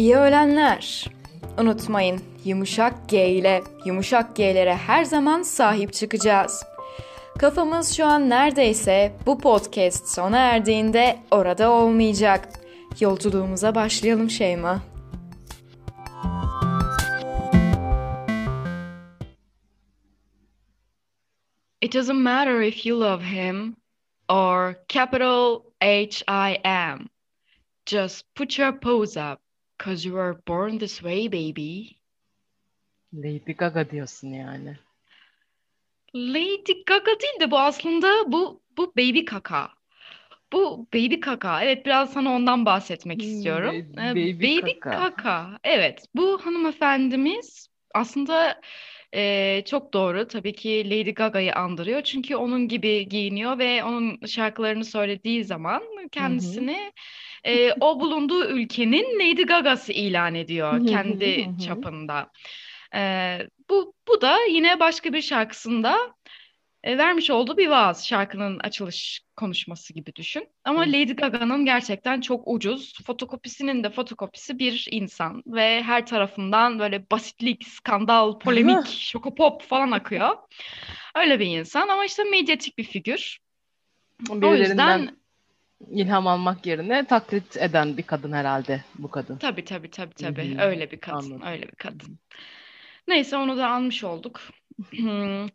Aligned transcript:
İyi 0.00 0.16
öğlenler. 0.16 1.06
Unutmayın 1.58 2.20
yumuşak 2.44 3.08
G 3.08 3.28
ile 3.28 3.62
yumuşak 3.84 4.36
G'lere 4.36 4.76
her 4.76 5.04
zaman 5.04 5.42
sahip 5.42 5.92
çıkacağız. 5.92 6.64
Kafamız 7.38 7.96
şu 7.96 8.06
an 8.06 8.30
neredeyse 8.30 9.12
bu 9.26 9.38
podcast 9.38 10.08
sona 10.08 10.38
erdiğinde 10.38 11.18
orada 11.30 11.70
olmayacak. 11.70 12.48
Yolculuğumuza 13.00 13.74
başlayalım 13.74 14.30
Şeyma. 14.30 14.82
It 21.80 21.94
doesn't 21.94 22.22
matter 22.22 22.60
if 22.60 22.86
you 22.86 23.00
love 23.00 23.24
him 23.24 23.76
or 24.28 24.74
capital 24.88 25.60
H 25.82 26.24
I 26.28 26.58
M. 26.64 26.98
Just 27.86 28.34
put 28.34 28.58
your 28.58 28.80
pose 28.80 29.20
up 29.32 29.49
cause 29.84 30.04
you 30.08 30.14
were 30.16 30.36
born 30.48 30.78
this 30.78 31.00
way 31.02 31.28
baby. 31.28 31.96
Lady 33.12 33.52
Gaga 33.54 33.90
diyorsun 33.90 34.28
yani. 34.28 34.76
Lady 36.14 36.84
Gaga 36.86 37.20
değil 37.20 37.40
de 37.40 37.50
bu 37.50 37.58
aslında 37.58 38.32
bu 38.32 38.62
bu 38.76 38.92
Baby 38.96 39.24
Kaka. 39.24 39.70
Bu 40.52 40.86
Baby 40.94 41.20
Kaka. 41.20 41.64
Evet 41.64 41.86
biraz 41.86 42.12
sana 42.12 42.30
ondan 42.36 42.66
bahsetmek 42.66 43.22
Hmm, 43.22 43.22
istiyorum. 43.22 43.74
Ee, 43.98 44.10
Baby 44.14 44.32
Baby 44.32 44.78
Kaka. 44.80 44.90
Kaka. 44.90 45.58
Evet 45.64 46.04
bu 46.14 46.46
hanımefendimiz 46.46 47.68
aslında 47.94 48.60
e, 49.14 49.62
çok 49.66 49.92
doğru. 49.94 50.28
Tabii 50.28 50.52
ki 50.52 50.84
Lady 50.90 51.10
Gaga'yı 51.10 51.54
andırıyor. 51.54 52.02
Çünkü 52.02 52.36
onun 52.36 52.68
gibi 52.68 53.08
giyiniyor 53.08 53.58
ve 53.58 53.84
onun 53.84 54.26
şarkılarını 54.26 54.84
söylediği 54.84 55.44
zaman 55.44 55.82
kendisini 56.12 56.92
e, 57.44 57.72
o 57.80 58.00
bulunduğu 58.00 58.44
ülkenin 58.44 59.18
Lady 59.20 59.42
Gaga'sı 59.42 59.92
ilan 59.92 60.34
ediyor 60.34 60.86
kendi 60.86 61.50
çapında. 61.66 62.30
Ee, 62.94 63.38
bu 63.70 63.94
bu 64.08 64.20
da 64.20 64.38
yine 64.50 64.80
başka 64.80 65.12
bir 65.12 65.22
şarkısında 65.22 66.14
e, 66.84 66.98
vermiş 66.98 67.30
olduğu 67.30 67.56
bir 67.56 67.68
vaaz 67.68 68.06
şarkının 68.06 68.58
açılış 68.58 69.20
konuşması 69.36 69.92
gibi 69.92 70.14
düşün. 70.14 70.48
Ama 70.64 70.86
Hı. 70.86 70.88
Lady 70.88 71.12
Gaga'nın 71.12 71.64
gerçekten 71.64 72.20
çok 72.20 72.42
ucuz. 72.46 73.04
Fotokopisinin 73.06 73.84
de 73.84 73.90
fotokopisi 73.90 74.58
bir 74.58 74.88
insan 74.90 75.42
ve 75.46 75.82
her 75.82 76.06
tarafından 76.06 76.78
böyle 76.78 77.10
basitlik, 77.10 77.66
skandal, 77.68 78.38
polemik, 78.38 78.86
şokopop 78.88 79.62
falan 79.62 79.90
akıyor. 79.90 80.36
Öyle 81.14 81.40
bir 81.40 81.46
insan 81.46 81.88
ama 81.88 82.04
işte 82.04 82.24
medyatik 82.24 82.78
bir 82.78 82.84
figür. 82.84 83.38
O 84.30 84.42
Birilerinden 84.42 84.98
yüzden 84.98 85.16
ilham 85.90 86.26
almak 86.26 86.66
yerine 86.66 87.04
taklit 87.06 87.56
eden 87.56 87.96
bir 87.96 88.02
kadın 88.02 88.32
herhalde 88.32 88.84
bu 88.98 89.10
kadın. 89.10 89.36
tabii 89.36 89.64
tabii 89.64 89.90
tabii 89.90 90.14
tabii 90.14 90.56
hı. 90.56 90.60
öyle 90.62 90.90
bir 90.90 91.00
kadın, 91.00 91.16
Anladım. 91.16 91.42
öyle 91.46 91.62
bir 91.62 91.76
kadın. 91.76 92.18
Neyse 93.08 93.36
onu 93.36 93.56
da 93.56 93.70
almış 93.70 94.04
olduk. 94.04 94.40
Hmm. 94.90 95.46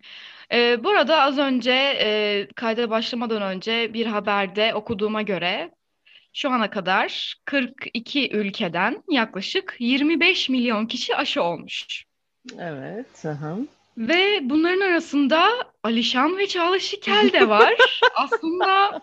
Ee, 0.52 0.84
burada 0.84 1.22
az 1.22 1.38
önce 1.38 1.72
e, 2.00 2.48
kayda 2.56 2.90
başlamadan 2.90 3.42
önce 3.42 3.94
bir 3.94 4.06
haberde 4.06 4.74
okuduğuma 4.74 5.22
göre 5.22 5.72
şu 6.34 6.50
ana 6.50 6.70
kadar 6.70 7.36
42 7.46 8.30
ülkeden 8.32 9.04
yaklaşık 9.10 9.76
25 9.80 10.50
milyon 10.50 10.86
kişi 10.86 11.16
aşı 11.16 11.44
olmuş. 11.44 12.06
Evet. 12.60 13.24
Hı. 13.24 13.58
Ve 13.98 14.40
bunların 14.42 14.82
arasında 14.82 15.50
Alişan 15.84 16.38
ve 16.38 16.48
Çağla 16.48 16.80
Şikel 16.80 17.30
de 17.34 17.50
var. 17.50 17.74
Aslında 18.16 19.02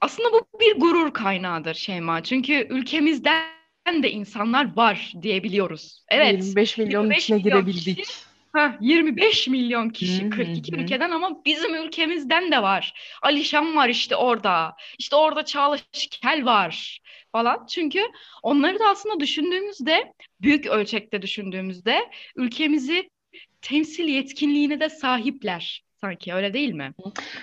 aslında 0.00 0.32
bu 0.32 0.60
bir 0.60 0.80
gurur 0.80 1.12
kaynağıdır 1.12 1.74
Şeyma. 1.74 2.22
Çünkü 2.22 2.66
ülkemizden 2.70 4.02
de 4.02 4.10
insanlar 4.10 4.76
var 4.76 5.12
diyebiliyoruz. 5.22 6.04
Evet. 6.08 6.44
25 6.44 6.78
milyonun 6.78 7.04
25 7.04 7.22
içine 7.22 7.36
milyon 7.36 7.64
girebildik. 7.64 7.98
kişi 7.98 8.27
Ha, 8.52 8.78
25 8.80 9.48
milyon 9.48 9.90
kişi 9.90 10.24
hı 10.24 10.30
42 10.30 10.76
hı. 10.76 10.80
ülkeden 10.80 11.10
ama 11.10 11.44
bizim 11.44 11.74
ülkemizden 11.74 12.52
de 12.52 12.62
var. 12.62 12.94
Alişan 13.22 13.76
var 13.76 13.88
işte 13.88 14.16
orada. 14.16 14.76
İşte 14.98 15.16
orada 15.16 15.44
Çağla 15.44 15.78
Şikel 15.92 16.44
var 16.44 16.98
falan. 17.32 17.66
Çünkü 17.66 18.00
onları 18.42 18.78
da 18.78 18.88
aslında 18.88 19.20
düşündüğümüzde, 19.20 20.12
büyük 20.40 20.66
ölçekte 20.66 21.22
düşündüğümüzde 21.22 22.10
ülkemizi 22.36 23.10
temsil 23.62 24.04
yetkinliğine 24.08 24.80
de 24.80 24.90
sahipler. 24.90 25.87
Sanki 26.00 26.34
öyle 26.34 26.52
değil 26.52 26.72
mi? 26.72 26.92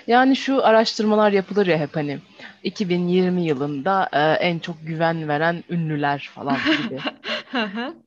Yani 0.06 0.36
şu 0.36 0.64
araştırmalar 0.64 1.32
yapılır 1.32 1.66
ya 1.66 1.78
hep 1.78 1.96
hani 1.96 2.18
2020 2.62 3.44
yılında 3.44 4.08
e, 4.12 4.18
en 4.20 4.58
çok 4.58 4.76
güven 4.86 5.28
veren 5.28 5.64
ünlüler 5.70 6.30
falan 6.34 6.56
gibi. 6.82 7.00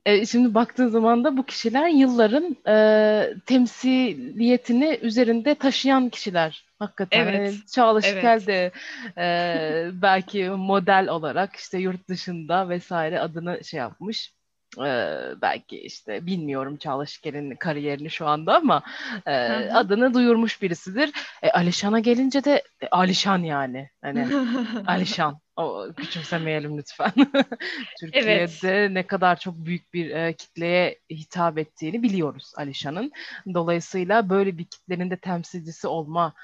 E, 0.06 0.26
şimdi 0.26 0.54
baktığın 0.54 0.88
zaman 0.88 1.24
da 1.24 1.36
bu 1.36 1.46
kişiler 1.46 1.88
yılların 1.88 2.56
e, 2.66 3.34
temsiliyetini 3.46 4.98
üzerinde 5.02 5.54
taşıyan 5.54 6.08
kişiler. 6.08 6.64
Hakikaten 6.78 7.20
Evet, 7.20 7.34
hani 7.34 7.66
Çağla 7.66 8.00
evet. 8.02 8.14
Şikel 8.14 8.46
de 8.46 8.72
e, 9.18 10.02
belki 10.02 10.48
model 10.48 11.08
olarak 11.08 11.56
işte 11.56 11.78
yurt 11.78 12.08
dışında 12.08 12.68
vesaire 12.68 13.20
adını 13.20 13.64
şey 13.64 13.78
yapmış. 13.78 14.32
E, 14.78 15.20
belki 15.42 15.80
işte 15.80 16.26
bilmiyorum 16.26 16.76
Çağla 16.76 17.06
Şikel'in 17.06 17.56
kariyerini 17.56 18.10
şu 18.10 18.26
anda 18.26 18.56
ama 18.56 18.82
e, 19.26 19.32
Hı 19.32 19.56
hı. 19.56 19.78
adını 19.78 20.14
duyurmuş 20.14 20.62
birisidir. 20.62 21.12
E, 21.42 21.50
Alişan'a 21.50 21.98
gelince 21.98 22.44
de 22.44 22.62
e, 22.80 22.88
Alişan 22.90 23.38
yani. 23.38 23.90
Hani 24.02 24.26
Alişan. 24.86 25.40
O 25.56 25.86
küçümsemeyelim 25.96 26.78
lütfen. 26.78 27.12
Türkiye'de 28.00 28.94
ne 28.94 29.06
kadar 29.06 29.40
çok 29.40 29.54
büyük 29.56 29.94
bir 29.94 30.10
e, 30.10 30.32
kitleye 30.32 30.98
hitap 31.10 31.58
ettiğini 31.58 32.02
biliyoruz 32.02 32.52
Alişan'ın. 32.56 33.12
Dolayısıyla 33.54 34.30
böyle 34.30 34.58
bir 34.58 34.64
kitlenin 34.64 35.10
de 35.10 35.16
temsilcisi 35.16 35.86
olma 35.86 36.34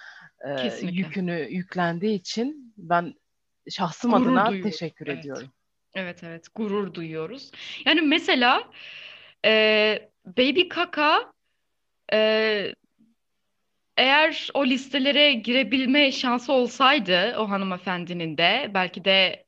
e, 0.48 0.56
Kesinlikle. 0.56 0.98
yükünü 0.98 1.48
yüklendiği 1.50 2.18
için 2.18 2.74
ben 2.76 3.14
şahsım 3.70 4.10
Gurur 4.10 4.26
adına 4.26 4.48
duyuyorum, 4.48 4.70
teşekkür 4.70 5.06
evet. 5.06 5.18
ediyorum. 5.18 5.48
Evet 5.96 6.24
evet 6.24 6.46
gurur 6.54 6.94
duyuyoruz. 6.94 7.50
Yani 7.86 8.00
mesela 8.00 8.70
e, 9.44 10.10
Baby 10.26 10.68
Kaka 10.68 11.32
e, 12.12 12.72
eğer 13.96 14.48
o 14.54 14.66
listelere 14.66 15.32
girebilme 15.32 16.12
şansı 16.12 16.52
olsaydı 16.52 17.36
o 17.38 17.50
hanımefendinin 17.50 18.38
de 18.38 18.70
belki 18.74 19.04
de 19.04 19.44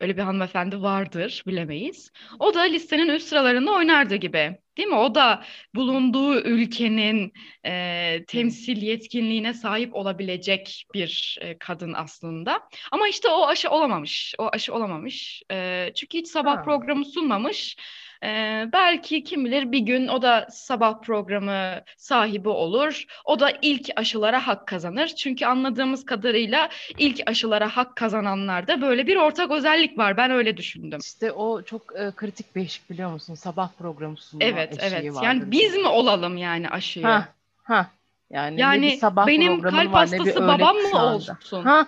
öyle 0.00 0.16
bir 0.16 0.22
hanımefendi 0.22 0.82
vardır 0.82 1.42
bilemeyiz. 1.46 2.10
O 2.38 2.54
da 2.54 2.60
listenin 2.60 3.08
üst 3.08 3.28
sıralarında 3.28 3.72
oynardı 3.72 4.16
gibi. 4.16 4.58
Değil 4.80 4.90
mi? 4.90 4.96
O 4.96 5.14
da 5.14 5.44
bulunduğu 5.74 6.40
ülkenin 6.40 7.32
e, 7.66 8.24
temsil 8.26 8.82
yetkinliğine 8.82 9.54
sahip 9.54 9.94
olabilecek 9.94 10.84
bir 10.94 11.38
e, 11.40 11.58
kadın 11.58 11.92
aslında. 11.92 12.68
Ama 12.92 13.08
işte 13.08 13.28
o 13.28 13.46
aşı 13.46 13.70
olamamış. 13.70 14.34
O 14.38 14.48
aşı 14.52 14.74
olamamış. 14.74 15.42
E, 15.52 15.90
çünkü 15.94 16.18
hiç 16.18 16.28
sabah 16.28 16.56
Ha. 16.56 16.62
programı 16.62 17.04
sunmamış. 17.04 17.76
E, 18.24 18.68
belki 18.72 19.24
kim 19.24 19.44
bilir 19.44 19.72
bir 19.72 19.78
gün 19.78 20.08
o 20.08 20.22
da 20.22 20.46
sabah 20.50 21.00
programı 21.02 21.80
sahibi 21.96 22.48
olur. 22.48 23.04
O 23.24 23.40
da 23.40 23.52
ilk 23.62 23.90
aşılara 23.96 24.46
hak 24.46 24.66
kazanır. 24.66 25.08
Çünkü 25.08 25.46
anladığımız 25.46 26.04
kadarıyla 26.06 26.68
ilk 26.98 27.20
aşılara 27.26 27.68
hak 27.68 27.96
kazananlarda 27.96 28.80
böyle 28.80 29.06
bir 29.06 29.16
ortak 29.16 29.50
özellik 29.50 29.98
var. 29.98 30.16
Ben 30.16 30.30
öyle 30.30 30.56
düşündüm. 30.56 31.00
İşte 31.02 31.32
o 31.32 31.62
çok 31.62 31.82
e, 31.96 32.12
kritik 32.16 32.56
bir 32.56 32.62
eşik 32.62 32.90
biliyor 32.90 33.10
musun? 33.10 33.34
Sabah 33.34 33.68
programı 33.78 34.16
sunma 34.16 34.44
Evet, 34.44 34.82
eşiği 34.82 35.00
evet. 35.00 35.14
vardır 35.14 35.26
Yani 35.26 35.50
biz 35.50 35.76
mi 35.76 35.86
olalım 35.88 36.36
yani 36.36 36.68
aşıyı? 36.68 37.06
Ha, 37.06 37.28
ha. 37.62 37.86
Yani, 38.30 38.60
Yani 38.60 38.96
sabah 38.96 39.26
benim 39.26 39.62
kalp 39.62 39.92
var 39.92 40.08
hastası 40.08 40.40
babam 40.40 40.76
mı 40.76 41.04
olsun? 41.04 41.64
Ha. 41.64 41.86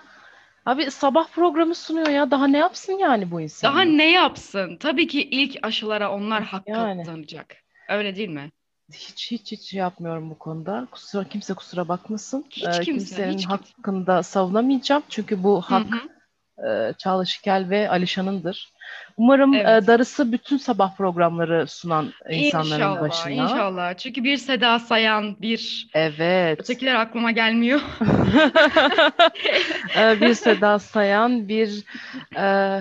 Abi 0.65 0.91
sabah 0.91 1.27
programı 1.31 1.75
sunuyor 1.75 2.07
ya. 2.09 2.31
Daha 2.31 2.47
ne 2.47 2.57
yapsın 2.57 2.93
yani 2.93 3.31
bu 3.31 3.41
insanlar? 3.41 3.73
Daha 3.73 3.81
ne 3.81 4.11
yapsın? 4.11 4.77
Tabii 4.77 5.07
ki 5.07 5.21
ilk 5.29 5.57
aşılara 5.63 6.11
onlar 6.11 6.43
hak 6.43 6.63
Yani. 6.67 7.01
kazanacak. 7.01 7.55
Öyle 7.89 8.15
değil 8.15 8.29
mi? 8.29 8.51
Hiç 8.93 9.31
hiç 9.31 9.51
hiç 9.51 9.61
şey 9.69 9.79
yapmıyorum 9.79 10.29
bu 10.29 10.39
konuda. 10.39 10.87
Kusura 10.91 11.23
kimse 11.23 11.53
kusura 11.53 11.87
bakmasın. 11.87 12.45
Hiç 12.49 12.65
Ee, 12.67 12.85
kimse, 12.85 13.15
kimsenin 13.15 13.33
hiç 13.33 13.45
kimse. 13.45 13.73
hakkında 13.75 14.23
savunamayacağım. 14.23 15.03
Çünkü 15.09 15.43
bu 15.43 15.61
hak 15.61 15.83
hı. 15.91 16.09
E, 16.69 16.93
Çağla 16.97 17.25
Şikel 17.25 17.65
ve 17.69 17.89
Alişan'ındır. 17.89 18.73
Umarım 19.17 19.53
e, 19.53 19.57
Evet. 19.57 19.87
darısı 19.87 20.31
bütün 20.31 20.57
sabah 20.57 20.95
programları 20.97 21.67
sunan 21.67 22.13
insanların 22.29 22.73
İnşallah, 22.73 23.01
başına. 23.01 23.31
inşallah. 23.31 23.93
Çünkü 23.93 24.23
bir 24.23 24.37
Seda 24.37 24.79
Sayan, 24.79 25.41
bir 25.41 25.87
Evet. 25.93 26.59
ötekiler 26.61 26.95
aklıma 26.95 27.31
gelmiyor. 27.31 27.81
Ee, 29.97 30.17
bir 30.21 30.33
Seda 30.33 30.79
Sayan, 30.79 31.47
bir 31.47 31.83
e, 32.37 32.79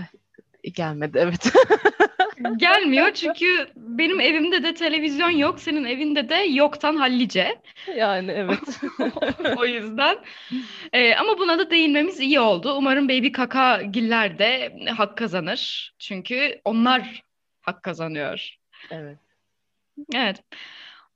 gelmedi 0.62 1.18
evet. 1.20 1.52
Gelmiyor 2.56 3.12
çünkü 3.14 3.66
benim 3.76 4.20
evimde 4.20 4.62
de 4.62 4.74
televizyon 4.74 5.30
yok, 5.30 5.60
senin 5.60 5.84
evinde 5.84 6.28
de 6.28 6.34
yoktan 6.34 6.96
hallice. 6.96 7.60
Yani 7.96 8.30
evet. 8.30 8.80
O 9.56 9.64
yüzden. 9.66 10.18
Ee, 10.92 11.14
ama 11.14 11.38
buna 11.38 11.58
da 11.58 11.70
değinmemiz 11.70 12.20
iyi 12.20 12.40
oldu. 12.40 12.74
Umarım 12.78 13.08
Baby 13.08 13.30
Kaka 13.32 13.82
Giller 13.82 14.38
de 14.38 14.76
hak 14.96 15.18
kazanır. 15.18 15.94
Çünkü 15.98 16.60
onlar 16.64 17.22
hak 17.62 17.82
kazanıyor. 17.82 18.56
Evet. 18.90 19.18
Evet. 20.14 20.42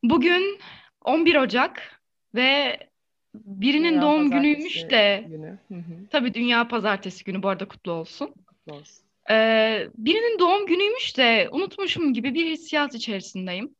Bugün 0.02 0.60
11 1.04 1.36
Ocak 1.36 2.00
ve 2.34 2.78
birinin 3.34 3.90
Dünya 3.90 4.02
doğum 4.02 4.30
Pazartesi 4.30 4.54
günüymüş 4.54 4.90
de 4.90 5.24
günü. 5.28 5.58
Hı 5.68 5.74
hı, 5.74 6.06
tabii 6.10 6.34
Dünya 6.34 6.68
Pazartesi 6.68 7.24
günü 7.24 7.42
bu 7.42 7.48
arada 7.48 7.68
kutlu 7.68 7.92
olsun. 7.92 8.34
kutlu 8.46 8.72
olsun. 8.72 9.05
Ee, 9.30 9.88
birinin 9.96 10.38
doğum 10.38 10.66
günüymüş 10.66 11.16
de 11.16 11.48
unutmuşum 11.52 12.12
gibi 12.14 12.34
bir 12.34 12.46
hissiyat 12.46 12.94
içerisindeyim. 12.94 13.74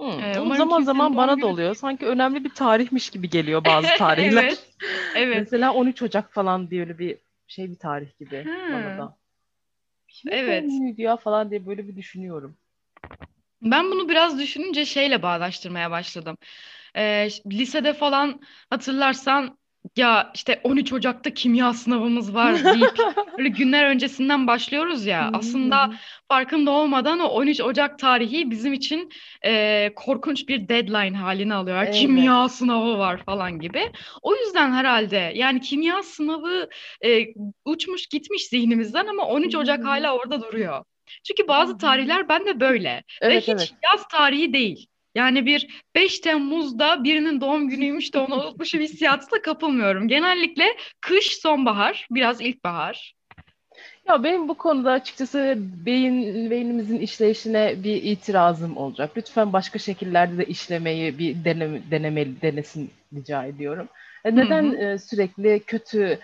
Hı, 0.00 0.02
Ee, 0.04 0.40
o 0.40 0.54
zaman 0.54 0.82
zaman 0.82 1.16
bana 1.16 1.32
günü- 1.34 1.42
da 1.42 1.46
oluyor. 1.46 1.74
Sanki 1.74 2.06
önemli 2.06 2.44
bir 2.44 2.50
tarihmiş 2.50 3.10
gibi 3.10 3.30
geliyor 3.30 3.64
bazı 3.64 3.88
tarihler. 3.98 4.44
Evet. 4.44 4.70
Evet. 5.16 5.36
Mesela 5.40 5.72
13 5.74 6.02
Ocak 6.02 6.32
falan 6.32 6.70
diye 6.70 6.80
öyle 6.80 6.98
bir 6.98 7.18
şey 7.46 7.70
bir 7.70 7.78
tarih 7.78 8.18
gibi 8.18 8.44
Ha. 8.44 8.68
bana 8.72 8.98
da. 8.98 9.16
Kimin 10.08 10.34
Evet. 10.34 10.70
ya 10.98 11.16
falan 11.16 11.50
diye 11.50 11.66
böyle 11.66 11.88
bir 11.88 11.96
düşünüyorum. 11.96 12.56
Ben 13.62 13.90
bunu 13.90 14.08
biraz 14.08 14.38
düşününce 14.38 14.84
şeyle 14.84 15.22
bağdaştırmaya 15.22 15.90
başladım. 15.90 16.36
Ee, 16.96 17.28
lisede 17.52 17.92
falan 17.94 18.40
hatırlarsan 18.70 19.58
ya 19.96 20.30
işte 20.34 20.60
13 20.64 20.92
Ocak'ta 20.92 21.34
kimya 21.34 21.72
sınavımız 21.72 22.34
var 22.34 22.64
deyip 22.64 22.98
böyle 23.38 23.48
günler 23.48 23.90
öncesinden 23.90 24.46
başlıyoruz 24.46 25.06
ya. 25.06 25.30
Aslında 25.32 25.94
farkında 26.28 26.70
olmadan 26.70 27.18
o 27.20 27.26
13 27.26 27.60
Ocak 27.60 27.98
tarihi 27.98 28.50
bizim 28.50 28.72
için 28.72 29.10
e, 29.44 29.92
korkunç 29.96 30.48
bir 30.48 30.68
deadline 30.68 31.16
halini 31.16 31.54
alıyor. 31.54 31.82
Evet. 31.82 31.94
Kimya 31.94 32.48
sınavı 32.48 32.98
var 32.98 33.22
falan 33.24 33.60
gibi. 33.60 33.92
O 34.22 34.36
yüzden 34.36 34.72
herhalde 34.72 35.32
yani 35.34 35.60
kimya 35.60 36.02
sınavı 36.02 36.68
e, 37.04 37.26
uçmuş 37.64 38.06
gitmiş 38.06 38.48
zihnimizden 38.48 39.06
ama 39.06 39.26
13 39.26 39.54
Hı 39.54 39.58
hı 39.58 39.62
Ocak 39.62 39.84
hala 39.84 40.16
orada 40.16 40.42
duruyor. 40.42 40.84
Çünkü 41.24 41.48
bazı 41.48 41.78
tarihler 41.78 42.28
bende 42.28 42.60
böyle 42.60 43.02
ve 43.22 43.26
Evet 43.26 43.42
hiç 43.42 43.48
evet. 43.48 43.74
yaz 43.84 44.08
tarihi 44.08 44.52
değil. 44.52 44.86
Yani 45.16 45.46
bir 45.46 45.82
5 45.94 46.18
Temmuz'da 46.18 47.04
birinin 47.04 47.40
doğum 47.40 47.68
günüymüş 47.68 48.14
de 48.14 48.18
onu 48.18 48.34
unutmuşum 48.42 48.80
hissiyatına 48.80 49.42
kapılmıyorum. 49.42 50.08
Genellikle 50.08 50.64
kış, 51.00 51.36
sonbahar, 51.36 52.06
biraz 52.10 52.40
ilkbahar. 52.40 53.14
Ya 54.08 54.24
benim 54.24 54.48
bu 54.48 54.54
konuda 54.54 54.92
açıkçası 54.92 55.54
beyin 55.58 56.50
beynimizin 56.50 56.98
işleyişine 56.98 57.74
bir 57.84 58.02
itirazım 58.02 58.76
olacak. 58.76 59.10
Lütfen 59.16 59.52
başka 59.52 59.78
şekillerde 59.78 60.38
de 60.38 60.44
işlemeyi 60.44 61.18
bir 61.18 61.44
deneme, 61.44 61.80
denemeli 61.90 62.42
denesin 62.42 62.90
rica 63.14 63.44
ediyorum. 63.44 63.88
E, 64.24 64.30
Hı 64.30 64.36
Neden 64.36 64.64
hı. 64.64 64.76
e, 64.76 64.98
sürekli 64.98 65.60
kötü 65.66 66.18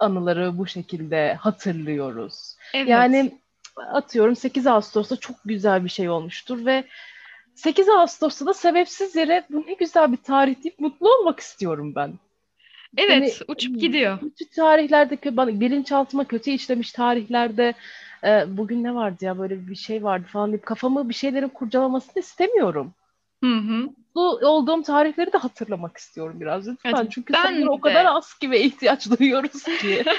anıları 0.00 0.58
bu 0.58 0.66
şekilde 0.66 1.34
hatırlıyoruz? 1.34 2.56
Evet. 2.74 2.88
Yani 2.88 3.32
atıyorum 3.76 4.36
8 4.36 4.66
Ağustos'ta 4.66 5.16
çok 5.16 5.36
güzel 5.44 5.84
bir 5.84 5.90
şey 5.90 6.08
olmuştur 6.08 6.66
ve 6.66 6.84
8 7.60 7.88
Ağustos'ta 7.88 8.46
da 8.46 8.54
sebepsiz 8.54 9.16
yere 9.16 9.44
bu 9.50 9.64
ne 9.66 9.72
güzel 9.72 10.12
bir 10.12 10.16
tarih 10.16 10.64
deyip 10.64 10.80
mutlu 10.80 11.14
olmak 11.14 11.40
istiyorum 11.40 11.92
ben. 11.94 12.12
Evet, 12.96 13.42
uçup 13.48 13.80
gidiyor. 13.80 14.20
kötü 14.20 14.50
tarihlerdeki 14.50 15.36
bana 15.36 15.60
bilinçaltıma 15.60 16.24
kötü 16.24 16.50
işlemiş 16.50 16.92
tarihlerde 16.92 17.74
e, 18.24 18.44
bugün 18.48 18.84
ne 18.84 18.94
vardı 18.94 19.24
ya 19.24 19.38
böyle 19.38 19.68
bir 19.68 19.74
şey 19.74 20.04
vardı 20.04 20.26
falan 20.32 20.52
deyip 20.52 20.66
kafamı 20.66 21.08
bir 21.08 21.14
şeylerin 21.14 21.48
kurcalamasını 21.48 22.22
istemiyorum. 22.22 22.92
Hı 23.44 23.54
hı. 23.54 23.88
Mutlu 24.16 24.48
olduğum 24.48 24.82
tarihleri 24.82 25.32
de 25.32 25.38
hatırlamak 25.38 25.96
istiyorum 25.96 26.40
biraz 26.40 26.68
lütfen. 26.68 26.94
Evet, 26.98 27.12
Çünkü 27.12 27.32
ben 27.32 27.42
sayıları 27.42 27.70
o 27.70 27.80
kadar 27.80 28.04
de. 28.04 28.08
az 28.08 28.34
ki 28.38 28.50
ve 28.50 28.60
ihtiyaç 28.60 29.10
duyuyoruz 29.10 29.62
ki. 29.62 30.04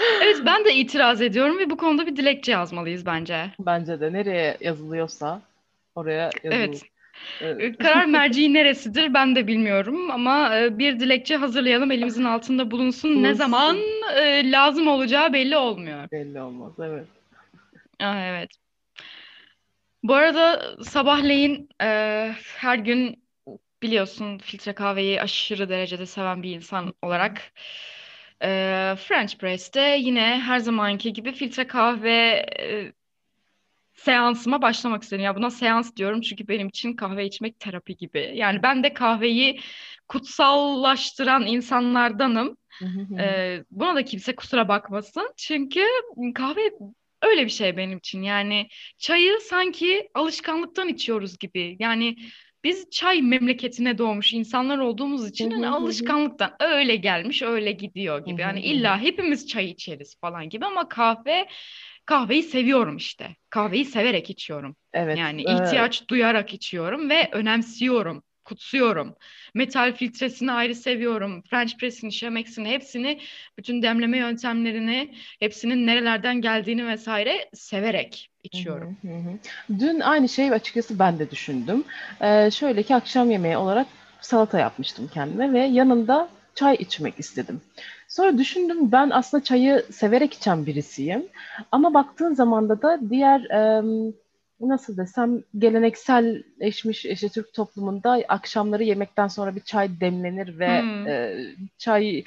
Evet, 0.22 0.36
ben 0.46 0.64
de 0.64 0.74
itiraz 0.74 1.22
ediyorum 1.22 1.58
ve 1.58 1.70
bu 1.70 1.76
konuda 1.76 2.06
bir 2.06 2.16
dilekçe 2.16 2.52
yazmalıyız 2.52 3.06
bence. 3.06 3.50
Bence 3.58 4.00
de 4.00 4.12
nereye 4.12 4.56
yazılıyorsa 4.60 5.40
oraya 5.98 6.30
yazılır. 6.44 6.50
Evet. 6.50 6.82
Evet. 7.42 7.62
E, 7.62 7.72
Karar 7.72 8.04
merciği 8.04 8.54
neresidir 8.54 9.14
ben 9.14 9.36
de 9.36 9.46
bilmiyorum 9.46 10.10
ama 10.10 10.58
e, 10.58 10.78
bir 10.78 11.00
dilekçe 11.00 11.36
hazırlayalım 11.36 11.90
elimizin 11.90 12.24
altında 12.24 12.70
bulunsun. 12.70 13.22
Ne 13.22 13.34
zaman 13.34 13.76
Bulunsun. 13.76 14.22
e, 14.22 14.50
lazım 14.50 14.88
olacağı 14.88 15.32
belli 15.32 15.56
olmuyor. 15.56 16.10
Belli 16.12 16.40
olmaz 16.40 16.72
evet. 16.78 17.06
Aa, 18.00 18.20
evet. 18.24 18.50
Bu 20.02 20.14
arada 20.14 20.76
sabahleyin 20.84 21.68
e, 21.82 21.86
her 22.56 22.78
gün 22.78 23.24
biliyorsun 23.82 24.38
filtre 24.38 24.72
kahveyi 24.72 25.22
aşırı 25.22 25.68
derecede 25.68 26.06
seven 26.06 26.42
bir 26.42 26.56
insan 26.56 26.94
olarak 27.02 27.52
e, 28.42 28.48
French 28.98 29.36
Press'te 29.38 29.98
yine 30.00 30.40
her 30.40 30.58
zamanki 30.58 31.12
gibi 31.12 31.32
filtre 31.32 31.66
kahve 31.66 32.46
e, 32.60 32.92
seansıma 33.98 34.62
başlamak 34.62 35.02
istedim. 35.02 35.24
Ya 35.24 35.36
buna 35.36 35.50
seans 35.50 35.96
diyorum 35.96 36.20
çünkü 36.20 36.48
benim 36.48 36.68
için 36.68 36.92
kahve 36.92 37.26
içmek 37.26 37.60
terapi 37.60 37.96
gibi. 37.96 38.32
Yani 38.34 38.62
ben 38.62 38.82
de 38.82 38.94
kahveyi 38.94 39.60
kutsallaştıran 40.08 41.46
insanlardanım. 41.46 42.56
Ee, 43.20 43.64
buna 43.70 43.94
da 43.94 44.04
kimse 44.04 44.34
kusura 44.36 44.68
bakmasın. 44.68 45.32
Çünkü 45.36 45.84
kahve 46.34 46.60
öyle 47.22 47.44
bir 47.44 47.50
şey 47.50 47.76
benim 47.76 47.98
için. 47.98 48.22
Yani 48.22 48.68
çayı 48.98 49.38
sanki 49.40 50.08
alışkanlıktan 50.14 50.88
içiyoruz 50.88 51.38
gibi. 51.38 51.76
Yani 51.78 52.16
biz 52.64 52.90
çay 52.90 53.22
memleketine 53.22 53.98
doğmuş 53.98 54.32
insanlar 54.32 54.78
olduğumuz 54.78 55.28
için 55.28 55.50
hani 55.50 55.68
alışkanlıktan 55.68 56.54
öyle 56.60 56.96
gelmiş, 56.96 57.42
öyle 57.42 57.72
gidiyor 57.72 58.24
gibi. 58.24 58.40
Yani 58.40 58.60
illa 58.60 59.00
hepimiz 59.00 59.48
çay 59.48 59.70
içeriz 59.70 60.16
falan 60.20 60.48
gibi 60.48 60.66
ama 60.66 60.88
kahve 60.88 61.48
kahveyi 62.08 62.42
seviyorum 62.42 62.96
işte. 62.96 63.36
Kahveyi 63.50 63.84
severek 63.84 64.30
içiyorum. 64.30 64.76
Evet. 64.92 65.18
Yani 65.18 65.42
ihtiyaç 65.42 66.08
duyarak 66.08 66.54
içiyorum 66.54 67.10
ve 67.10 67.28
önemsiyorum, 67.32 68.22
kutsuyorum. 68.44 69.14
Metal 69.54 69.92
filtresini 69.96 70.52
ayrı 70.52 70.74
seviyorum. 70.74 71.42
French 71.50 71.76
press'ini, 71.76 72.12
Chemex'ini, 72.12 72.68
hepsini, 72.68 73.20
bütün 73.58 73.82
demleme 73.82 74.18
yöntemlerini, 74.18 75.14
hepsinin 75.40 75.86
nerelerden 75.86 76.40
geldiğini 76.40 76.86
vesaire 76.86 77.48
severek 77.54 78.30
Hı 78.30 78.38
hı, 78.40 78.44
içiyorum. 78.44 78.96
hı 79.02 79.08
hı. 79.08 79.78
Dün 79.80 80.00
aynı 80.00 80.28
şeyi 80.28 80.52
açıkçası 80.52 80.98
ben 80.98 81.18
de 81.18 81.30
düşündüm. 81.30 81.84
Ee, 82.20 82.50
şöyle 82.50 82.82
ki 82.82 82.94
akşam 82.94 83.30
yemeği 83.30 83.56
olarak 83.56 83.86
salata 84.20 84.58
yapmıştım 84.58 85.10
kendime 85.14 85.52
ve 85.52 85.60
yanında 85.60 86.28
çay 86.54 86.74
içmek 86.74 87.18
istedim. 87.18 87.60
Sonra 88.18 88.38
düşündüm 88.38 88.92
ben 88.92 89.10
aslında 89.10 89.44
çayı 89.44 89.84
severek 89.90 90.34
içen 90.34 90.66
birisiyim. 90.66 91.26
Ama 91.72 91.94
baktığın 91.94 92.34
zaman 92.34 92.68
da 92.68 93.00
diğer 93.10 93.40
nasıl 94.60 94.96
desem 94.96 95.42
gelenekselleşmiş 95.58 97.04
işte 97.04 97.28
Türk 97.28 97.52
toplumunda 97.52 98.22
akşamları 98.28 98.84
yemekten 98.84 99.28
sonra 99.28 99.56
bir 99.56 99.60
çay 99.60 100.00
demlenir 100.00 100.58
ve 100.58 100.80
Hmm. 100.80 101.06
e, 101.08 101.36
çay 101.78 102.18
e, 102.18 102.24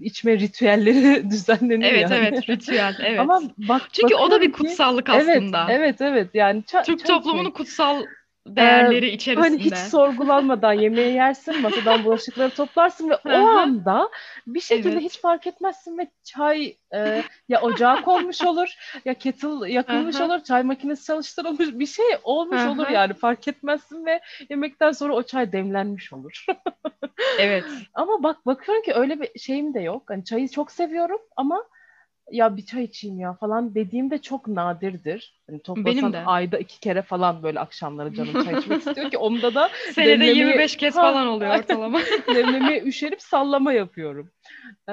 içme 0.00 0.38
ritüelleri 0.38 1.30
düzenlenir 1.30 1.84
Evet 1.84 2.02
yani. 2.02 2.14
evet 2.14 2.48
ritüel 2.48 2.96
evet. 3.04 3.20
Ama 3.20 3.42
bak 3.58 3.82
Çünkü 3.92 4.14
o 4.14 4.30
da 4.30 4.40
bir 4.40 4.46
ki 4.46 4.52
kutsallık 4.52 5.08
Evet, 5.10 5.36
aslında. 5.36 5.66
evet, 5.70 6.00
evet. 6.00 6.30
Yani 6.34 6.60
ça- 6.60 6.82
Türk 6.84 6.98
çay 6.98 7.08
toplumunun 7.08 7.40
içmek. 7.40 7.54
kutsal 7.56 8.02
Ee, 8.46 8.56
değerleri 8.56 9.06
hani 9.34 9.58
hiç 9.58 9.64
içerisinde. 9.66 9.90
sorgulanmadan 9.90 10.72
yemeği 10.72 11.14
yersin, 11.14 11.62
masadan 11.62 12.04
bulaşıkları 12.04 12.50
toplarsın 12.50 13.10
ve 13.10 13.16
o 13.16 13.46
anda 13.46 14.10
bir 14.46 14.60
şekilde 14.60 14.90
Evet. 14.92 15.02
hiç 15.02 15.20
fark 15.20 15.46
etmezsin 15.46 15.98
ve 15.98 16.06
çay 16.24 16.76
e, 16.94 17.22
ya 17.48 17.60
ocağa 17.62 18.00
konmuş 18.04 18.42
olur, 18.42 18.74
ya 19.04 19.14
kettle 19.14 19.72
yakılmış 19.72 20.20
olur, 20.20 20.40
çay 20.42 20.62
makinesi 20.62 21.06
çalıştırılmış, 21.06 21.68
bir 21.72 21.86
şey 21.86 22.06
olmuş 22.24 22.66
olur 22.66 22.88
yani 22.88 23.14
fark 23.14 23.48
etmezsin 23.48 24.06
ve 24.06 24.20
yemekten 24.50 24.92
sonra 24.92 25.14
o 25.14 25.22
çay 25.22 25.52
demlenmiş 25.52 26.12
olur. 26.12 26.46
Evet. 27.38 27.64
Ama 27.94 28.22
bak 28.22 28.46
bakıyorum 28.46 28.82
ki 28.84 28.94
öyle 28.94 29.20
bir 29.20 29.38
şeyim 29.38 29.74
de 29.74 29.80
yok. 29.80 30.02
Hani 30.06 30.24
çayı 30.24 30.48
çok 30.48 30.72
seviyorum 30.72 31.20
ama 31.36 31.64
ya 32.30 32.56
bir 32.56 32.66
çay 32.66 32.84
içeyim 32.84 33.20
ya 33.20 33.34
falan 33.34 33.74
dediğimde 33.74 34.22
çok 34.22 34.48
nadirdir. 34.48 35.40
Hani 35.50 35.62
toplasan 35.62 35.96
Benim 35.96 36.12
de. 36.12 36.18
ayda 36.26 36.58
iki 36.58 36.80
kere 36.80 37.02
falan 37.02 37.42
böyle 37.42 37.60
akşamları 37.60 38.14
canım 38.14 38.44
çay 38.44 38.58
içmek 38.58 38.78
istiyor 38.86 39.10
ki 39.10 39.18
onda 39.18 39.54
da 39.54 39.68
Senede 39.68 40.10
demlemeye 40.10 40.34
25 40.34 40.76
kez 40.76 40.94
falan 40.94 41.26
oluyor 41.26 41.58
ortalama. 41.58 42.00
demlemeye 42.34 42.82
üşenip 42.82 43.22
sallama 43.22 43.72
yapıyorum. 43.72 44.30
Ee, 44.88 44.92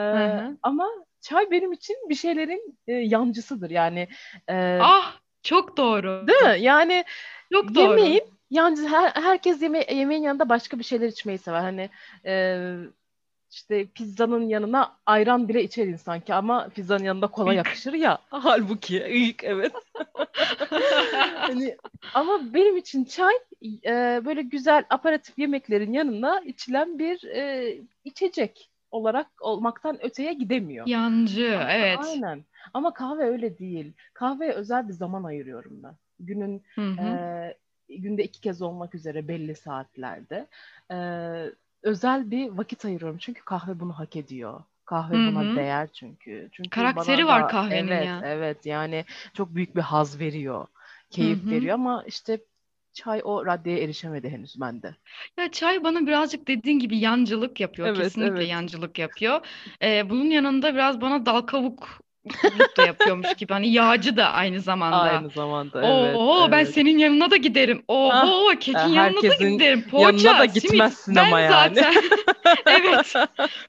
ama 0.63 0.87
çay 1.21 1.51
benim 1.51 1.71
için 1.71 1.95
bir 2.09 2.15
şeylerin 2.15 2.77
e, 2.87 2.93
yancısıdır. 2.93 3.69
Yani 3.69 4.07
e, 4.49 4.77
Ah, 4.81 5.13
çok 5.43 5.77
doğru. 5.77 6.25
değil 6.27 6.57
mi? 6.57 6.63
Yani 6.65 7.03
Çok 7.53 7.75
doğru. 7.75 7.99
yemeğin 7.99 8.23
yancı 8.51 8.87
her, 8.87 9.09
herkes 9.09 9.61
yeme 9.61 9.85
yemeğin 9.91 10.21
yanında 10.23 10.49
başka 10.49 10.79
bir 10.79 10.83
şeyler 10.83 11.07
içmeyi 11.07 11.37
sever. 11.37 11.61
Hani 11.61 11.89
e, 12.25 12.57
işte 13.53 13.85
pizzanın 13.85 14.47
yanına 14.47 14.97
ayran 15.05 15.47
bile 15.47 15.63
içer 15.63 15.87
insan 15.87 16.19
ki 16.19 16.33
ama 16.33 16.69
pizzanın 16.69 17.03
yanında 17.03 17.27
kola 17.27 17.53
yakışır 17.53 17.93
ya. 17.93 18.17
Halbuki 18.29 19.03
uyk 19.03 19.43
evet. 19.43 19.73
Hani 21.35 21.77
ama 22.13 22.53
benim 22.53 22.77
için 22.77 23.05
çay 23.05 23.33
e, 23.85 24.21
böyle 24.25 24.41
güzel 24.41 24.83
aparatif 24.89 25.39
yemeklerin 25.39 25.93
yanına 25.93 26.39
içilen 26.39 26.99
bir 26.99 27.23
e, 27.23 27.75
içecek. 28.03 28.69
olarak 28.91 29.27
olmaktan 29.41 30.05
öteye 30.05 30.33
gidemiyor. 30.33 30.87
Yancı, 30.87 31.59
evet. 31.69 31.99
Aynen. 32.03 32.43
Ama 32.73 32.93
kahve 32.93 33.23
öyle 33.23 33.57
değil. 33.57 33.93
Kahveye 34.13 34.51
özel 34.51 34.87
bir 34.87 34.93
zaman 34.93 35.23
ayırıyorum 35.23 35.83
ben. 35.83 35.95
Günün 36.19 36.63
Hı 36.75 36.81
hı. 36.81 37.01
e, 37.01 37.57
günde 37.89 38.23
iki 38.23 38.41
kez 38.41 38.61
olmak 38.61 38.95
üzere 38.95 39.27
belli 39.27 39.55
saatlerde 39.55 40.47
e, 40.91 40.97
özel 41.83 42.31
bir 42.31 42.49
vakit 42.49 42.85
ayırıyorum. 42.85 43.17
Çünkü 43.17 43.41
kahve 43.45 43.79
bunu 43.79 43.93
hak 43.99 44.15
ediyor. 44.15 44.63
Kahve 44.85 45.13
Hı 45.13 45.17
buna 45.25 45.55
değer 45.55 45.89
çünkü. 45.93 46.49
Çünkü 46.51 46.71
Karakteri 46.71 47.27
var 47.27 47.47
da 47.47 47.47
kahvenin 47.47 47.87
evet 47.89 48.01
ya. 48.01 48.23
evet 48.23 48.65
yani 48.65 49.05
çok 49.33 49.55
büyük 49.55 49.75
bir 49.75 49.81
haz 49.81 50.19
veriyor. 50.19 50.67
Keyif 51.09 51.39
hı. 51.45 51.51
veriyor 51.51 51.73
ama 51.73 52.03
işte 52.07 52.39
çay 52.93 53.21
o 53.23 53.45
raddeye 53.45 53.83
erişemedi 53.83 54.29
henüz 54.29 54.61
bende. 54.61 54.95
Ya 55.37 55.51
çay 55.51 55.83
bana 55.83 56.07
birazcık 56.07 56.47
dediğin 56.47 56.79
gibi 56.79 56.97
yancılık 56.97 57.59
yapıyor. 57.59 57.89
Evet, 57.89 57.93
Kesinlikle 57.93 58.43
evet. 58.43 58.49
yancılık 58.49 58.99
yapıyor. 58.99 59.47
Ee, 59.81 60.09
bunun 60.09 60.25
yanında 60.25 60.73
biraz 60.73 61.01
bana 61.01 61.25
dal 61.25 61.41
kavuk 61.41 62.02
da 62.77 62.85
yapıyormuş 62.85 63.33
gibi. 63.33 63.53
Hani 63.53 63.71
yağcı 63.71 64.17
da 64.17 64.31
aynı 64.31 64.61
zamanda. 64.61 64.97
Aynı 64.97 65.29
zamanda 65.29 65.79
evet. 65.87 66.15
Oo 66.15 66.51
ben 66.51 66.63
evet. 66.63 66.73
senin 66.73 66.97
yanına 66.97 67.31
da 67.31 67.35
giderim. 67.35 67.83
Oo 67.87 68.49
kekin 68.59 68.89
yanına 68.89 69.21
da 69.21 69.27
giderim. 69.27 69.85
yanına 69.91 69.91
Poğaça, 69.91 70.39
da 70.39 70.47
simit. 70.47 70.53
gitmezsin 70.53 71.15
Ben 71.15 71.25
ama 71.25 71.39
yani. 71.39 71.75
zaten. 71.75 71.93
Evet. 72.65 73.15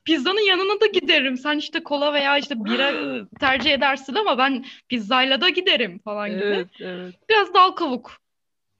Pizzanın 0.05 0.47
yanına 0.47 0.81
da 0.81 0.87
giderim. 0.87 1.37
Sen 1.37 1.59
işte 1.59 1.83
kola 1.83 2.13
veya 2.13 2.39
işte 2.39 2.65
bira 2.65 2.93
tercih 3.41 3.73
edersin 3.73 4.15
ama 4.15 4.39
ben 4.39 4.65
pizzayla 4.89 5.41
da 5.41 5.49
giderim 5.49 5.99
falan 5.99 6.31
gibi. 6.31 6.45
Evet, 6.45 6.69
evet. 6.81 7.15
Biraz 7.29 7.55
dal 7.55 7.71
kavuk. 7.71 8.13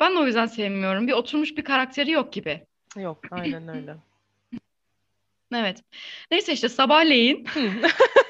Ben 0.01 0.15
de 0.15 0.19
o 0.19 0.27
yüzden 0.27 0.47
sevmiyorum. 0.47 1.09
Bir 1.09 1.13
oturmuş 1.13 1.57
bir 1.57 1.65
karakteri 1.65 2.11
yok 2.11 2.33
gibi. 2.33 2.61
Yok, 2.97 3.19
aynen 3.31 3.69
öyle. 3.69 3.97
Evet. 5.55 5.83
Neyse 6.31 6.53
işte 6.53 6.69
sabahleyin 6.69 7.47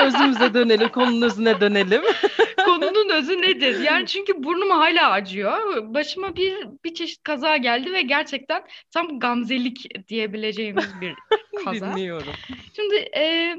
Özümüze 0.00 0.54
dönelim, 0.54 0.88
konunun 0.88 1.22
özüne 1.22 1.60
dönelim. 1.60 2.02
konunun 2.64 3.08
özü 3.08 3.42
nedir? 3.42 3.80
Yani 3.80 4.06
çünkü 4.06 4.44
burnum 4.44 4.70
hala 4.70 5.10
acıyor. 5.10 5.94
Başıma 5.94 6.36
bir 6.36 6.54
bir 6.84 6.94
çeşit 6.94 7.22
kaza 7.22 7.56
geldi 7.56 7.92
ve 7.92 8.02
gerçekten 8.02 8.62
tam 8.90 9.20
gamzelik 9.20 10.08
diyebileceğimiz 10.08 11.00
bir 11.00 11.14
kaza. 11.64 11.92
Dinliyorum. 11.92 12.32
Şimdi 12.76 12.94
e, 13.16 13.56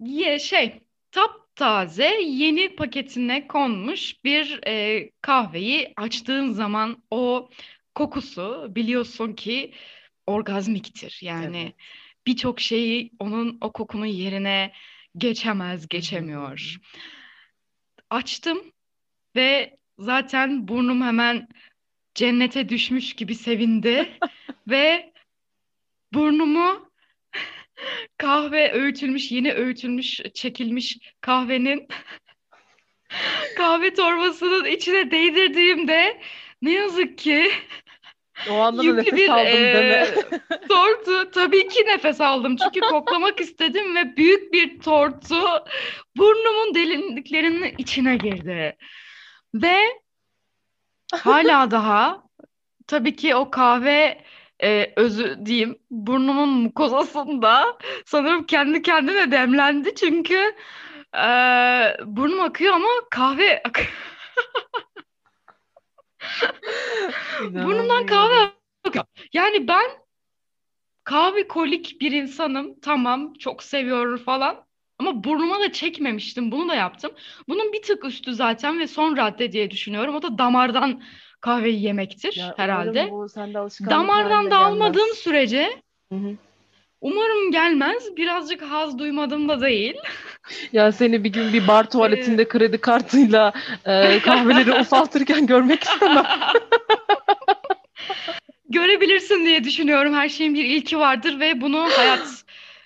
ye, 0.00 0.38
şey 0.38 0.80
taptaze 1.12 2.20
yeni 2.22 2.76
paketine 2.76 3.46
konmuş 3.46 4.24
bir 4.24 4.60
e, 4.66 5.10
kahveyi 5.20 5.92
açtığın 5.96 6.52
zaman 6.52 7.02
o 7.10 7.50
kokusu 7.94 8.66
biliyorsun 8.70 9.32
ki 9.32 9.72
orgazmiktir. 10.26 11.18
Yani 11.22 11.62
Evet. 11.62 11.74
Birçok 12.28 12.60
şeyi 12.60 13.10
onun 13.18 13.58
o 13.60 13.72
kokunun 13.72 14.06
yerine 14.06 14.72
geçemez, 15.16 15.88
geçemiyor. 15.88 16.76
Açtım 18.10 18.72
ve 19.36 19.76
zaten 19.98 20.68
burnum 20.68 21.02
hemen 21.02 21.48
cennete 22.14 22.68
düşmüş 22.68 23.12
gibi 23.12 23.34
sevindi 23.34 24.18
ve 24.68 25.12
burnumu 26.12 26.90
kahve 28.18 28.72
öğütülmüş, 28.72 29.32
yeni 29.32 29.52
öğütülmüş, 29.52 30.20
çekilmiş 30.34 30.98
kahvenin 31.20 31.88
kahve 33.56 33.94
torbasının 33.94 34.64
içine 34.64 35.10
değdirdiğimde 35.10 36.22
ne 36.62 36.72
yazık 36.72 37.18
ki 37.18 37.50
O 38.50 38.54
anda 38.60 38.82
da 38.84 38.92
nefes 38.92 39.12
bir 39.14 39.28
aldım 39.28 39.44
deme. 39.44 40.06
eee, 40.06 40.14
tortu. 40.68 41.30
Tabii 41.30 41.68
ki 41.68 41.86
nefes 41.86 42.20
aldım 42.20 42.56
çünkü 42.56 42.80
koklamak 42.80 43.40
istedim 43.40 43.96
ve 43.96 44.16
büyük 44.16 44.52
bir 44.52 44.80
tortu 44.80 45.36
burnumun 46.16 46.74
derinliklerinin 46.74 47.74
içine 47.78 48.16
girdi. 48.16 48.76
Ve 49.54 49.78
hala 51.14 51.70
daha 51.70 52.22
tabii 52.86 53.16
ki 53.16 53.34
o 53.34 53.50
kahve 53.50 54.24
e, 54.62 54.92
özü 54.96 55.38
diyeyim 55.44 55.78
burnumun 55.90 56.48
mukozasında 56.48 57.78
sanırım 58.06 58.46
kendi 58.46 58.82
kendine 58.82 59.30
demlendi 59.30 59.94
çünkü 59.94 60.54
e, 61.14 61.26
burnum 62.04 62.40
akıyor 62.40 62.74
ama 62.74 62.88
kahve 63.10 63.62
ak- 63.64 63.86
burnumdan 67.40 68.06
kahve 68.06 68.50
akıyor. 68.84 69.04
Yani 69.32 69.68
ben 69.68 69.90
kahve 71.04 71.48
kolik 71.48 72.00
bir 72.00 72.12
insanım 72.12 72.80
tamam 72.80 73.34
çok 73.34 73.62
seviyorum 73.62 74.16
falan 74.18 74.64
ama 74.98 75.24
burnuma 75.24 75.60
da 75.60 75.72
çekmemiştim 75.72 76.52
bunu 76.52 76.68
da 76.68 76.74
yaptım. 76.74 77.12
Bunun 77.48 77.72
bir 77.72 77.82
tık 77.82 78.04
üstü 78.04 78.34
zaten 78.34 78.78
ve 78.78 78.86
son 78.86 79.16
radde 79.16 79.52
diye 79.52 79.70
düşünüyorum 79.70 80.14
o 80.14 80.22
da 80.22 80.38
damardan 80.38 81.02
kahveyi 81.40 81.82
yemektir 81.82 82.36
Ya 82.36 82.54
herhalde. 82.56 83.08
bu 83.10 83.26
Damardan 83.90 84.50
da 84.50 84.58
almadığım 84.58 84.94
gelmez. 84.94 85.18
sürece 85.18 85.82
Hı 86.12 86.18
hı. 86.18 86.36
umarım 87.00 87.50
gelmez. 87.50 88.16
Birazcık 88.16 88.62
haz 88.62 88.98
duymadım 88.98 89.48
da 89.48 89.60
değil. 89.60 89.96
Ya 90.72 90.92
seni 90.92 91.24
bir 91.24 91.32
gün 91.32 91.52
bir 91.52 91.68
bar 91.68 91.90
tuvaletinde 91.90 92.48
kredi 92.48 92.78
kartıyla 92.78 93.52
e, 93.84 94.20
kahveleri 94.20 94.72
ufaltırken 94.80 95.46
görmek 95.46 95.82
istemem. 95.82 96.24
Görebilirsin 98.68 99.46
diye 99.46 99.64
düşünüyorum. 99.64 100.14
Her 100.14 100.28
şeyin 100.28 100.54
bir 100.54 100.64
ilki 100.64 100.98
vardır 100.98 101.40
ve 101.40 101.60
bunu 101.60 101.88
hayat 101.96 102.44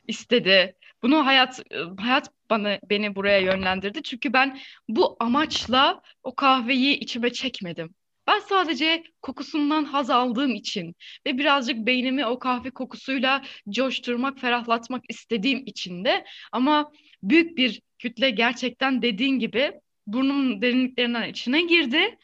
istedi. 0.08 0.76
Bunu 1.02 1.26
hayat 1.26 1.60
hayat 1.98 2.30
bana 2.50 2.78
beni 2.90 3.14
buraya 3.14 3.38
yönlendirdi. 3.38 4.02
Çünkü 4.02 4.32
ben 4.32 4.58
bu 4.88 5.16
amaçla 5.20 6.02
o 6.22 6.34
kahveyi 6.34 6.98
içime 6.98 7.32
çekmedim. 7.32 7.94
Ben 8.26 8.38
sadece 8.38 9.02
kokusundan 9.22 9.84
haz 9.84 10.10
aldığım 10.10 10.54
için 10.54 10.94
ve 11.26 11.38
birazcık 11.38 11.76
beynimi 11.76 12.26
o 12.26 12.38
kahve 12.38 12.70
kokusuyla 12.70 13.42
coşturmak, 13.70 14.38
ferahlatmak 14.38 15.02
istediğim 15.08 15.62
için 15.66 16.04
de 16.04 16.24
ama 16.52 16.92
büyük 17.22 17.56
bir 17.56 17.80
kütle 17.98 18.30
gerçekten 18.30 19.02
dediğin 19.02 19.38
gibi 19.38 19.72
burnumun 20.06 20.62
derinliklerinden 20.62 21.28
içine 21.28 21.62
girdi. 21.62 22.18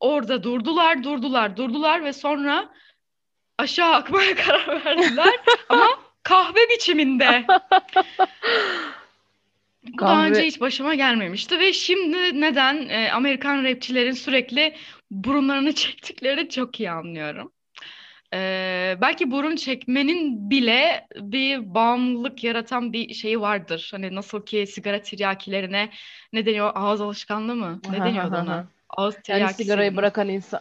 Orada 0.00 0.42
durdular, 0.42 1.04
durdular, 1.04 1.56
durdular 1.56 2.04
ve 2.04 2.12
sonra 2.12 2.72
aşağı 3.58 3.94
akmaya 3.94 4.34
karar 4.44 4.84
verdiler 4.84 5.34
ama 5.68 5.88
kahve 6.22 6.60
biçiminde. 6.70 7.44
Bu 9.82 9.98
daha 9.98 10.26
önce 10.26 10.42
hiç 10.42 10.60
başıma 10.60 10.94
gelmemişti 10.94 11.58
ve 11.58 11.72
şimdi 11.72 12.40
neden 12.40 12.88
e, 12.88 13.10
Amerikan 13.12 13.64
rapçilerin 13.64 14.12
sürekli 14.12 14.74
burunlarını 15.10 15.72
çektiklerini 15.74 16.48
çok 16.48 16.80
iyi 16.80 16.90
anlıyorum. 16.90 17.52
E, 18.34 18.98
belki 19.00 19.30
burun 19.30 19.56
çekmenin 19.56 20.50
bile 20.50 21.06
bir 21.16 21.74
bağımlılık 21.74 22.44
yaratan 22.44 22.92
bir 22.92 23.14
şeyi 23.14 23.40
vardır. 23.40 23.88
Hani 23.92 24.14
nasıl 24.14 24.44
ki 24.46 24.66
sigara 24.66 25.02
tiryakilerine 25.02 25.90
ne 26.32 26.46
deniyor? 26.46 26.72
Ağız 26.74 27.00
alışkanlığı 27.00 27.54
mı? 27.56 27.80
Ne 27.90 27.98
deniyordu 28.04 28.36
ona? 28.36 28.66
Ağız 28.96 29.16
Yani 29.28 29.48
sigarayı 29.48 29.96
bırakan 29.96 30.28
insan 30.28 30.60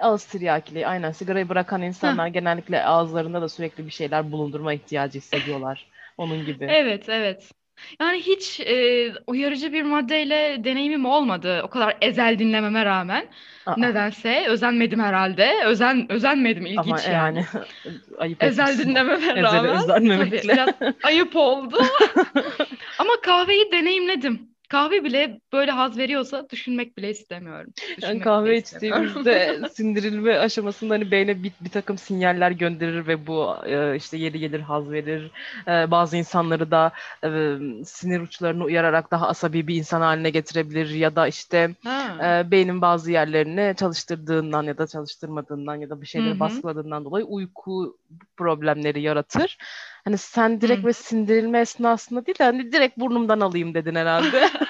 ağız 0.00 0.24
tiryakiliği 0.24 0.86
aynen 0.86 1.12
sigarayı 1.12 1.48
bırakan 1.48 1.82
insanlar 1.82 2.26
genellikle 2.26 2.84
ağızlarında 2.84 3.42
da 3.42 3.48
sürekli 3.48 3.86
bir 3.86 3.90
şeyler 3.90 4.32
bulundurma 4.32 4.72
ihtiyacı 4.72 5.18
hissediyorlar. 5.18 5.86
Onun 6.18 6.46
gibi. 6.46 6.64
Evet, 6.64 7.08
evet. 7.08 7.50
Yani 8.00 8.18
hiç 8.18 8.60
e, 8.60 9.12
uyarıcı 9.26 9.72
bir 9.72 9.82
maddeyle 9.82 10.64
deneyimim 10.64 11.04
olmadı. 11.04 11.60
O 11.64 11.68
kadar 11.70 11.96
ezel 12.00 12.38
dinlememe 12.38 12.84
rağmen. 12.84 13.30
Aa, 13.66 13.74
Nedense 13.76 14.46
özenmedim 14.48 15.00
herhalde. 15.00 15.64
Özen 15.66 16.12
özenmedim 16.12 16.66
ama 16.76 16.82
ilginç 16.82 17.08
yani. 17.08 17.38
yani 17.38 17.46
ayıp 18.18 18.42
Ezel 18.42 18.62
etmişsin. 18.72 18.90
dinlememe 18.90 19.34
Ezeli 19.36 19.42
rağmen 19.42 19.94
tabii 20.14 20.40
özenmemekle. 20.40 20.48
biraz 20.48 20.70
ayıp 21.02 21.36
oldu. 21.36 21.76
Ama 22.98 23.12
kahveyi 23.22 23.72
deneyimledim. 23.72 24.53
Kahve 24.68 25.04
bile 25.04 25.40
böyle 25.52 25.70
haz 25.70 25.98
veriyorsa 25.98 26.46
düşünmek 26.50 26.98
bile 26.98 27.10
istemiyorum. 27.10 27.72
Yani 27.80 27.96
Düşünmek 27.96 28.14
bile 28.14 28.24
kahve 28.24 28.56
içtiğimizde 28.58 29.60
sindirilme 29.72 30.38
aşamasında 30.38 30.94
hani 30.94 31.10
beyne 31.10 31.42
bir, 31.42 31.52
bir 31.60 31.70
takım 31.70 31.98
sinyaller 31.98 32.50
gönderir 32.50 33.06
ve 33.06 33.26
bu 33.26 33.56
e, 33.66 33.96
işte 33.96 34.16
yeri 34.16 34.38
gelir 34.38 34.60
haz 34.60 34.90
verir. 34.90 35.30
E, 35.68 35.90
bazı 35.90 36.16
insanları 36.16 36.70
da 36.70 36.92
e, 37.24 37.28
sinir 37.84 38.20
uçlarını 38.20 38.64
uyararak 38.64 39.10
daha 39.10 39.28
asabi 39.28 39.66
bir 39.66 39.74
insan 39.74 40.00
haline 40.00 40.30
getirebilir 40.30 40.90
ya 40.90 41.16
da 41.16 41.28
işte 41.28 41.74
Ha. 41.84 42.40
e, 42.46 42.50
beynin 42.50 42.80
bazı 42.80 43.12
yerlerini 43.12 43.74
çalıştırdığından 43.76 44.62
ya 44.62 44.78
da 44.78 44.86
çalıştırmadığından 44.86 45.74
ya 45.76 45.90
da 45.90 46.00
bir 46.00 46.06
şeyleri 46.06 46.34
hı. 46.34 46.40
baskıladığından 46.40 47.04
dolayı 47.04 47.24
uyku 47.24 47.96
problemleri 48.36 49.02
yaratır. 49.02 49.58
Hani 50.04 50.18
sen 50.18 50.50
Hı. 50.50 50.60
direkt 50.60 50.84
ve 50.84 50.92
sindirilme 50.92 51.60
esnasında 51.60 52.26
değil 52.26 52.38
de 52.38 52.44
hani 52.44 52.72
direkt 52.72 52.98
burnumdan 52.98 53.40
alayım 53.40 53.74
dedin 53.74 53.94
herhalde. 53.94 54.50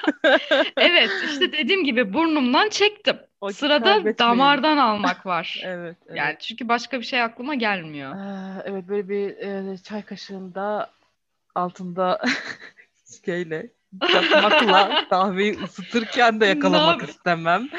Evet, 0.77 1.09
işte 1.29 1.51
dediğim 1.51 1.83
gibi 1.83 2.13
burnumdan 2.13 2.69
çektim. 2.69 3.17
Vakit 3.41 3.57
Sırada 3.57 4.17
damardan 4.19 4.77
almak 4.77 5.25
var. 5.25 5.61
Evet, 5.65 5.97
evet. 6.07 6.17
Yani 6.17 6.35
çünkü 6.39 6.67
başka 6.67 6.99
bir 6.99 7.05
şey 7.05 7.21
aklıma 7.21 7.55
gelmiyor. 7.55 8.15
Ee, 8.15 8.61
evet 8.65 8.87
böyle 8.87 9.09
bir 9.09 9.37
e, 9.37 9.77
çay 9.77 10.01
kaşığında 10.01 10.91
altında 11.55 12.21
şeyle 13.25 13.69
çakmakla 14.11 15.05
kahveyi 15.09 15.59
ısıtırken 15.63 16.41
de 16.41 16.45
yakalamak 16.45 17.09
istemem. 17.09 17.69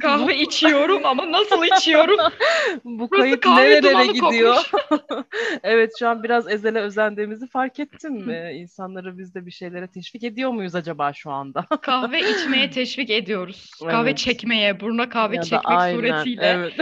Kahve 0.00 0.36
içiyorum 0.36 1.06
ama 1.06 1.32
nasıl 1.32 1.64
içiyorum? 1.64 2.16
Bu 2.84 3.10
Burası 3.10 3.22
kayıt 3.22 3.40
kahve 3.40 3.62
nerelere 3.62 4.06
gidiyor? 4.06 4.70
evet 5.62 5.92
şu 5.98 6.08
an 6.08 6.22
biraz 6.22 6.48
Ezel'e 6.50 6.80
özendiğimizi 6.80 7.46
fark 7.46 7.80
ettim. 7.80 8.30
Ee, 8.30 8.52
insanları 8.54 9.18
biz 9.18 9.34
de 9.34 9.46
bir 9.46 9.50
şeylere 9.50 9.86
teşvik 9.86 10.24
ediyor 10.24 10.50
muyuz 10.50 10.74
acaba 10.74 11.12
şu 11.12 11.30
anda? 11.30 11.62
Kahve 11.82 12.20
içmeye 12.30 12.70
teşvik 12.70 13.10
ediyoruz. 13.10 13.70
Kahve 13.88 14.08
Evet. 14.08 14.18
çekmeye, 14.18 14.80
buruna 14.80 15.08
kahve 15.08 15.36
Ya 15.36 15.42
çekmek 15.42 15.62
aynen, 15.66 15.96
suretiyle. 15.96 16.46
Evet. 16.46 16.74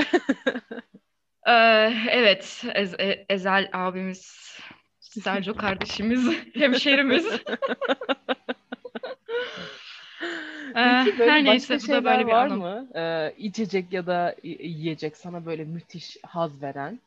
Ee, 1.46 1.92
evet, 2.10 2.64
Ez- 2.74 2.94
E- 3.00 3.26
Ezel 3.28 3.70
abimiz, 3.72 4.58
Sergio 5.00 5.54
kardeşimiz, 5.54 6.30
hemşerimiz. 6.54 7.26
Peki 10.82 11.18
böyle 11.18 11.44
her 11.44 11.44
neyse 11.44 11.82
bu 11.82 11.90
da 11.90 12.04
böyle 12.04 12.26
bir 12.26 12.32
var 12.32 12.46
anım. 12.46 12.60
mı? 12.60 12.88
Ee, 12.94 13.34
içecek 13.38 13.92
ya 13.92 14.06
da 14.06 14.36
yiyecek 14.42 15.16
sana 15.16 15.46
böyle 15.46 15.64
müthiş 15.64 16.16
haz 16.22 16.62
veren. 16.62 17.00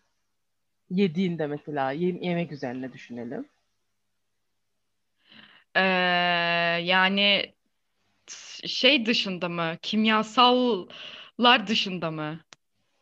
Yediğinde 0.90 1.48
mesela 1.48 1.92
ye- 1.92 2.20
yemek 2.22 2.52
üzerine 2.52 2.94
düşünelim. 2.94 3.46
Ee, 5.76 5.82
yani 6.84 7.54
şey 8.66 9.06
dışında 9.06 9.50
mı, 9.50 9.78
kimyasallar 9.82 11.68
dışında 11.68 12.12
mı? 12.12 12.40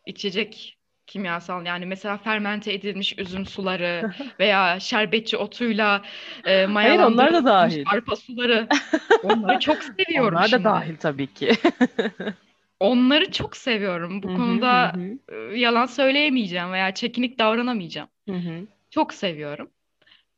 İçecek 0.06 0.75
kimyasal 1.08 1.66
yani 1.66 1.86
mesela 1.86 2.18
fermente 2.18 2.74
edilmiş 2.74 3.20
üzüm 3.20 3.46
suları 3.46 4.08
veya 4.40 4.80
şerbetçi 4.80 5.38
otuyla 5.38 6.06
e, 6.46 6.66
Hayır 6.82 7.00
onlar 7.00 7.34
da 7.34 7.46
mayalandırılmış 7.46 7.46
dahil. 7.46 7.88
arpa 7.94 8.16
suları. 8.16 8.70
Onları 9.22 9.60
çok 9.60 9.84
seviyorum 9.84 10.44
Onlar 10.44 10.52
da 10.52 10.64
şimdi. 10.64 10.64
dahil 10.64 10.98
tabii 10.98 11.34
ki. 11.34 11.52
Onları 12.80 13.32
çok 13.32 13.58
seviyorum. 13.58 14.24
Bu 14.24 14.28
Hı 14.28 14.36
hı, 14.36 14.36
konuda 14.36 14.72
hı 14.72 14.86
hı, 15.00 15.20
e, 15.30 15.36
yalan 15.36 15.86
söyleyemeyeceğim 15.86 16.72
veya 16.72 16.94
çekinik 16.94 17.40
davranamayacağım. 17.40 18.10
hı 18.28 18.32
hı. 18.36 18.68
Çok 18.90 19.14
seviyorum. 19.14 19.72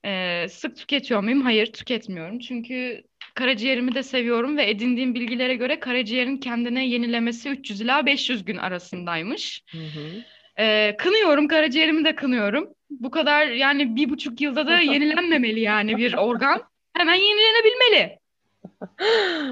Ee, 0.05 0.47
sık 0.51 0.77
tüketiyor 0.77 1.21
muyum? 1.23 1.41
Hayır, 1.41 1.73
tüketmiyorum. 1.73 2.39
Çünkü 2.39 3.03
karaciğerimi 3.35 3.95
de 3.95 4.03
seviyorum 4.03 4.57
ve 4.57 4.69
edindiğim 4.71 5.15
bilgilere 5.15 5.55
göre 5.55 5.79
karaciğerin 5.79 6.37
kendine 6.37 6.87
yenilemesi 6.87 7.49
300 7.49 7.81
ila 7.81 8.05
500 8.05 8.45
gün 8.45 8.57
arasındaymış. 8.57 9.63
Hı 9.73 9.77
hı. 9.87 10.25
Ee, 10.59 10.95
kınıyorum, 10.97 11.47
karaciğerimi 11.47 12.05
de 12.05 12.15
kınıyorum. 12.15 12.69
Bu 12.89 13.11
kadar 13.11 13.47
yani 13.47 13.95
bir 13.95 14.09
buçuk 14.09 14.41
yılda 14.41 14.67
da 14.67 14.79
yenilenmemeli 14.79 15.59
yani 15.59 15.97
bir 15.97 16.13
organ. 16.13 16.63
Hemen 16.93 17.15
yenilenebilmeli. 17.15 18.19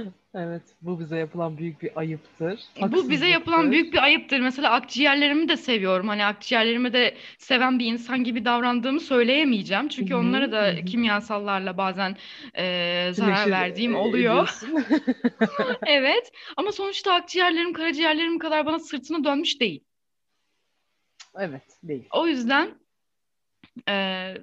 Evet, 0.38 0.62
bu 0.82 1.00
bize 1.00 1.18
yapılan 1.18 1.58
büyük 1.58 1.82
bir 1.82 1.90
ayıptır. 1.96 2.60
Bu 2.82 3.10
bize 3.10 3.28
yapılan 3.28 3.72
büyük 3.72 3.94
bir 3.94 4.04
ayıptır. 4.04 4.40
Mesela 4.40 4.72
akciğerlerimi 4.72 5.50
de 5.50 5.58
seviyorum. 5.58 6.08
Hani 6.08 6.26
akciğerlerimi 6.26 6.94
de 6.94 7.16
seven 7.38 7.80
bir 7.80 7.86
insan 7.86 8.24
gibi 8.24 8.46
davrandığımı 8.46 9.00
söyleyemeyeceğim. 9.00 9.88
Çünkü 9.88 10.16
onlara 10.16 10.52
da 10.52 10.86
kimyasallarla 10.86 11.78
bazen 11.78 12.16
e, 12.58 13.10
zarar 13.14 13.52
verdiğim 13.52 13.96
e, 13.96 13.98
oluyor. 13.98 14.60
Evet. 15.88 16.32
Ama 16.58 16.72
sonuçta 16.72 17.14
akciğerlerim, 17.14 17.74
karaciğerlerim 17.74 18.40
kadar 18.40 18.66
bana 18.66 18.80
sırtını 18.80 19.24
dönmüş 19.24 19.60
değil. 19.60 19.84
Evet, 21.40 21.64
değil. 21.84 22.08
O 22.12 22.28
yüzden 22.28 22.80
e, 23.90 24.34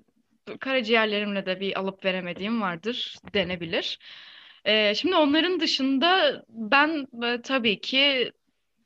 karaciğerlerimle 0.61 1.47
de 1.47 1.61
bir 1.61 1.79
alıp 1.79 2.05
veremediğim 2.05 2.63
vardır 2.63 3.17
denebilir. 3.35 3.99
E, 4.65 4.95
şimdi 4.95 5.17
onların 5.17 5.61
dışında 5.61 6.43
ben 6.49 7.07
e, 7.25 7.43
tabii 7.43 7.81
ki 7.81 8.33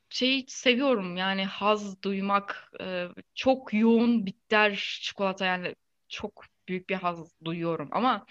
şeyi 0.09 0.45
seviyorum 0.49 1.17
yani 1.17 1.45
haz 1.45 2.03
duymak 2.03 2.73
e, 2.81 3.07
çok 3.35 3.75
yoğun 3.75 4.27
bitter 4.27 4.75
çikolata 5.03 5.47
yani 5.47 5.75
çok 6.09 6.45
büyük 6.69 6.89
bir 6.89 6.95
haz 6.95 7.41
duyuyorum 7.45 7.89
ama 7.93 8.27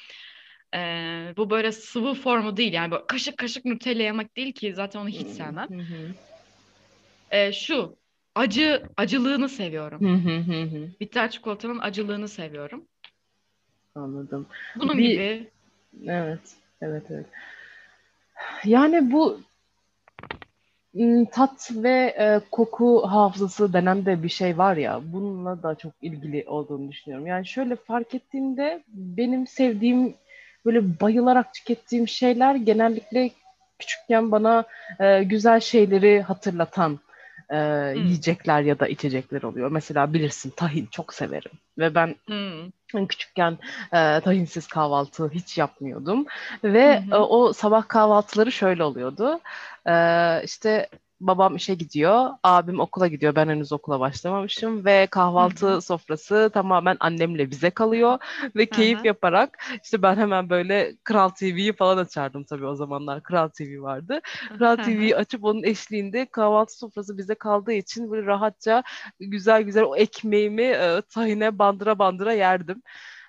e, 0.75 0.79
bu 1.37 1.49
böyle 1.49 1.71
sıvı 1.71 2.13
formu 2.13 2.57
değil 2.57 2.73
yani 2.73 2.91
böyle 2.91 3.05
kaşık 3.07 3.37
kaşık 3.37 3.65
Nutella 3.65 4.03
yemek 4.03 4.37
değil 4.37 4.53
ki 4.53 4.73
zaten 4.73 4.99
onu 4.99 5.09
hiç 5.09 5.27
sevmem. 5.27 5.67
E, 7.31 7.53
şu 7.53 7.97
acı 8.35 8.83
acılığını 8.97 9.49
seviyorum. 9.49 10.01
Hı 10.01 10.29
hı 10.29 10.37
hı 10.37 10.61
hı. 10.61 10.89
Bitter 10.99 11.31
çikolatanın 11.31 11.79
acılığını 11.79 12.27
seviyorum. 12.27 12.85
Anladım. 13.95 14.47
Bunun 14.75 14.97
Bir- 14.97 15.09
gibi 15.09 15.49
Evet, 16.07 16.39
evet, 16.81 17.03
evet. 17.09 17.25
Yani 18.65 19.11
bu 19.11 19.39
tat 21.31 21.71
ve 21.73 22.15
e, 22.19 22.39
koku 22.51 23.03
hafızası 23.07 23.73
denen 23.73 24.05
de 24.05 24.23
bir 24.23 24.29
şey 24.29 24.57
var 24.57 24.77
ya, 24.77 25.01
bununla 25.13 25.63
da 25.63 25.75
çok 25.75 25.91
ilgili 26.01 26.43
olduğunu 26.47 26.91
düşünüyorum. 26.91 27.27
Yani 27.27 27.47
şöyle 27.47 27.75
fark 27.75 28.15
ettiğimde 28.15 28.83
benim 28.87 29.47
sevdiğim, 29.47 30.13
böyle 30.65 30.99
bayılarak 30.99 31.53
tükettiğim 31.53 32.07
şeyler 32.07 32.55
genellikle 32.55 33.29
küçükken 33.79 34.31
bana 34.31 34.63
e, 34.99 35.23
güzel 35.23 35.59
şeyleri 35.59 36.21
hatırlatan 36.21 36.99
e, 37.53 37.57
yiyecekler 37.97 38.61
ya 38.61 38.79
da 38.79 38.87
içecekler 38.87 39.43
oluyor. 39.43 39.71
Mesela 39.71 40.13
bilirsin 40.13 40.49
tahin 40.57 40.85
çok 40.85 41.13
severim 41.13 41.51
ve 41.77 41.95
ben 41.95 42.15
Hmm. 42.27 42.71
küçükken 43.07 43.57
e, 43.93 44.21
tahinsiz 44.21 44.67
kahvaltı 44.67 45.29
hiç 45.29 45.57
yapmıyordum 45.57 46.25
ve 46.63 47.03
hı. 47.07 47.11
e, 47.11 47.15
o 47.15 47.53
sabah 47.53 47.87
kahvaltıları 47.87 48.51
şöyle 48.51 48.83
oluyordu. 48.83 49.39
E, 49.87 49.91
işte 50.43 50.89
babam 51.27 51.55
işe 51.55 51.75
gidiyor, 51.75 52.29
abim 52.43 52.79
okula 52.79 53.07
gidiyor. 53.07 53.35
Ben 53.35 53.47
henüz 53.49 53.71
okula 53.71 53.99
başlamamışım 53.99 54.85
ve 54.85 55.07
kahvaltı 55.11 55.65
Hı 55.67 55.75
hı. 55.75 55.81
sofrası 55.81 56.51
tamamen 56.53 56.97
annemle 56.99 57.51
bize 57.51 57.69
kalıyor 57.69 58.17
ve 58.55 58.65
keyif 58.65 58.99
Aha. 58.99 59.05
yaparak 59.05 59.57
işte 59.83 60.01
ben 60.01 60.15
hemen 60.17 60.49
böyle 60.49 60.95
Kral 61.03 61.29
TV'yi 61.29 61.73
falan 61.73 61.97
açardım 61.97 62.43
tabii 62.43 62.65
o 62.65 62.75
zamanlar 62.75 63.23
Kral 63.23 63.47
TV 63.49 63.81
vardı. 63.81 64.21
Kral 64.57 64.75
TV'yi 64.77 65.15
açıp 65.15 65.43
onun 65.43 65.63
eşliğinde 65.63 66.25
kahvaltı 66.25 66.77
sofrası 66.77 67.17
bize 67.17 67.35
kaldığı 67.35 67.73
için 67.73 68.11
böyle 68.11 68.25
rahatça 68.27 68.83
güzel 69.19 69.61
güzel 69.61 69.83
o 69.83 69.95
ekmeğimi 69.95 70.61
e, 70.63 71.01
tahine 71.09 71.59
bandıra 71.59 71.99
bandıra 71.99 72.33
yerdim. 72.33 72.81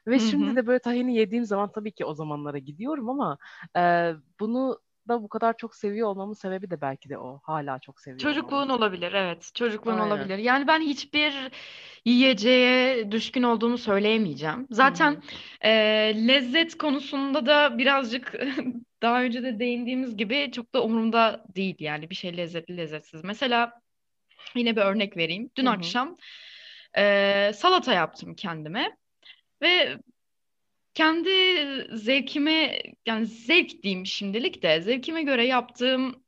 Ve 0.06 0.18
Hı 0.18 0.20
şimdi 0.20 0.56
de 0.56 0.66
böyle 0.66 0.78
tahini 0.78 1.16
yediğim 1.16 1.44
zaman 1.44 1.72
tabii 1.72 1.92
ki 1.92 2.04
o 2.04 2.14
zamanlara 2.14 2.58
gidiyorum 2.58 3.08
ama 3.10 3.38
e, 3.76 4.12
bunu 4.40 4.80
da 5.08 5.22
bu 5.22 5.28
kadar 5.28 5.56
çok 5.56 5.74
seviyor 5.74 6.08
olmamın 6.08 6.32
sebebi 6.32 6.70
de 6.70 6.80
belki 6.80 7.08
de 7.08 7.18
o. 7.18 7.40
Hala 7.42 7.78
çok 7.78 8.00
seviyor 8.00 8.20
Çocukluğun 8.20 8.62
olmam. 8.62 8.76
olabilir, 8.78 9.12
evet. 9.12 9.50
Çocukluğun 9.54 9.98
Aynen. 9.98 10.06
olabilir. 10.06 10.38
Yani 10.38 10.66
ben 10.66 10.80
hiçbir 10.80 11.34
yiyeceğe 12.04 13.12
düşkün 13.12 13.42
olduğumu 13.42 13.78
söyleyemeyeceğim. 13.78 14.66
Zaten 14.70 15.22
e, 15.60 15.70
lezzet 16.28 16.78
konusunda 16.78 17.46
da 17.46 17.78
birazcık 17.78 18.34
daha 19.02 19.22
önce 19.22 19.42
de 19.42 19.58
değindiğimiz 19.58 20.16
gibi 20.16 20.50
çok 20.52 20.74
da 20.74 20.82
umurumda 20.84 21.44
değil 21.56 21.76
yani 21.78 22.10
bir 22.10 22.14
şey 22.14 22.36
lezzetli 22.36 22.76
lezzetsiz. 22.76 23.24
Mesela 23.24 23.80
yine 24.54 24.76
bir 24.76 24.80
örnek 24.80 25.16
vereyim. 25.16 25.50
Dün 25.56 25.66
Hı 25.66 25.70
hı. 25.70 25.74
akşam 25.74 26.16
e, 26.96 27.52
salata 27.54 27.92
yaptım 27.92 28.34
kendime 28.34 28.96
ve 29.62 29.98
kendi 30.96 31.30
zevkime 31.92 32.78
yani 33.06 33.26
zevk 33.26 33.82
diyeyim 33.82 34.06
şimdilik 34.06 34.62
de 34.62 34.80
zevkime 34.80 35.22
göre 35.22 35.46
yaptığım 35.46 36.22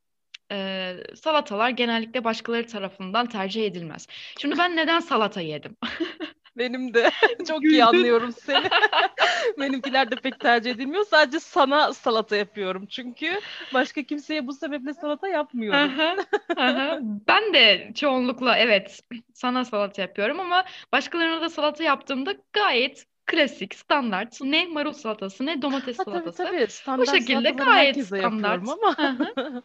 e, 0.53 0.95
salatalar 1.23 1.71
genellikle 1.71 2.25
başkaları 2.25 2.67
tarafından 2.67 3.27
tercih 3.27 3.67
edilmez. 3.67 4.07
Şimdi 4.39 4.59
ben 4.59 4.77
neden 4.77 5.01
salata 5.01 5.41
yedim? 5.41 5.77
Benim 6.57 6.95
de 6.95 7.11
çok 7.49 7.65
iyi 7.65 7.85
anlıyorum 7.85 8.33
seni. 8.33 8.69
Benimkiler 9.59 10.11
de 10.11 10.17
pek 10.17 10.41
tercih 10.41 10.71
edilmiyor. 10.71 11.05
Sadece 11.05 11.41
sana 11.41 11.93
salata 11.93 12.37
yapıyorum 12.37 12.87
çünkü 12.87 13.41
başka 13.75 14.03
kimseye 14.03 14.47
bu 14.47 14.53
sebeple 14.53 14.95
salata 14.95 15.29
yapmıyorum. 15.29 15.81
Aha, 15.81 16.17
aha. 16.57 16.99
Ben 17.03 17.55
de 17.55 17.93
çoğunlukla 17.95 18.59
evet 18.59 19.01
sana 19.35 19.65
salata 19.65 20.03
yapıyorum 20.03 20.41
ama 20.41 20.65
başkalarına 20.93 21.41
da 21.41 21.49
salata 21.49 21.85
yaptığımda 21.85 22.35
gayet 22.53 23.07
klasik, 23.29 23.75
standart 23.75 24.41
ne 24.41 24.67
marul 24.67 24.93
salatası 24.93 25.47
ne 25.47 25.63
domates 25.63 25.99
Ha 25.99 26.05
tabii 26.05 26.15
salatası. 26.15 26.45
tabii. 26.45 26.67
Standart 26.69 27.09
şekilde 27.09 27.33
salataları 27.33 27.73
gayet 27.75 27.97
standart. 28.05 28.69
ama. 28.69 28.97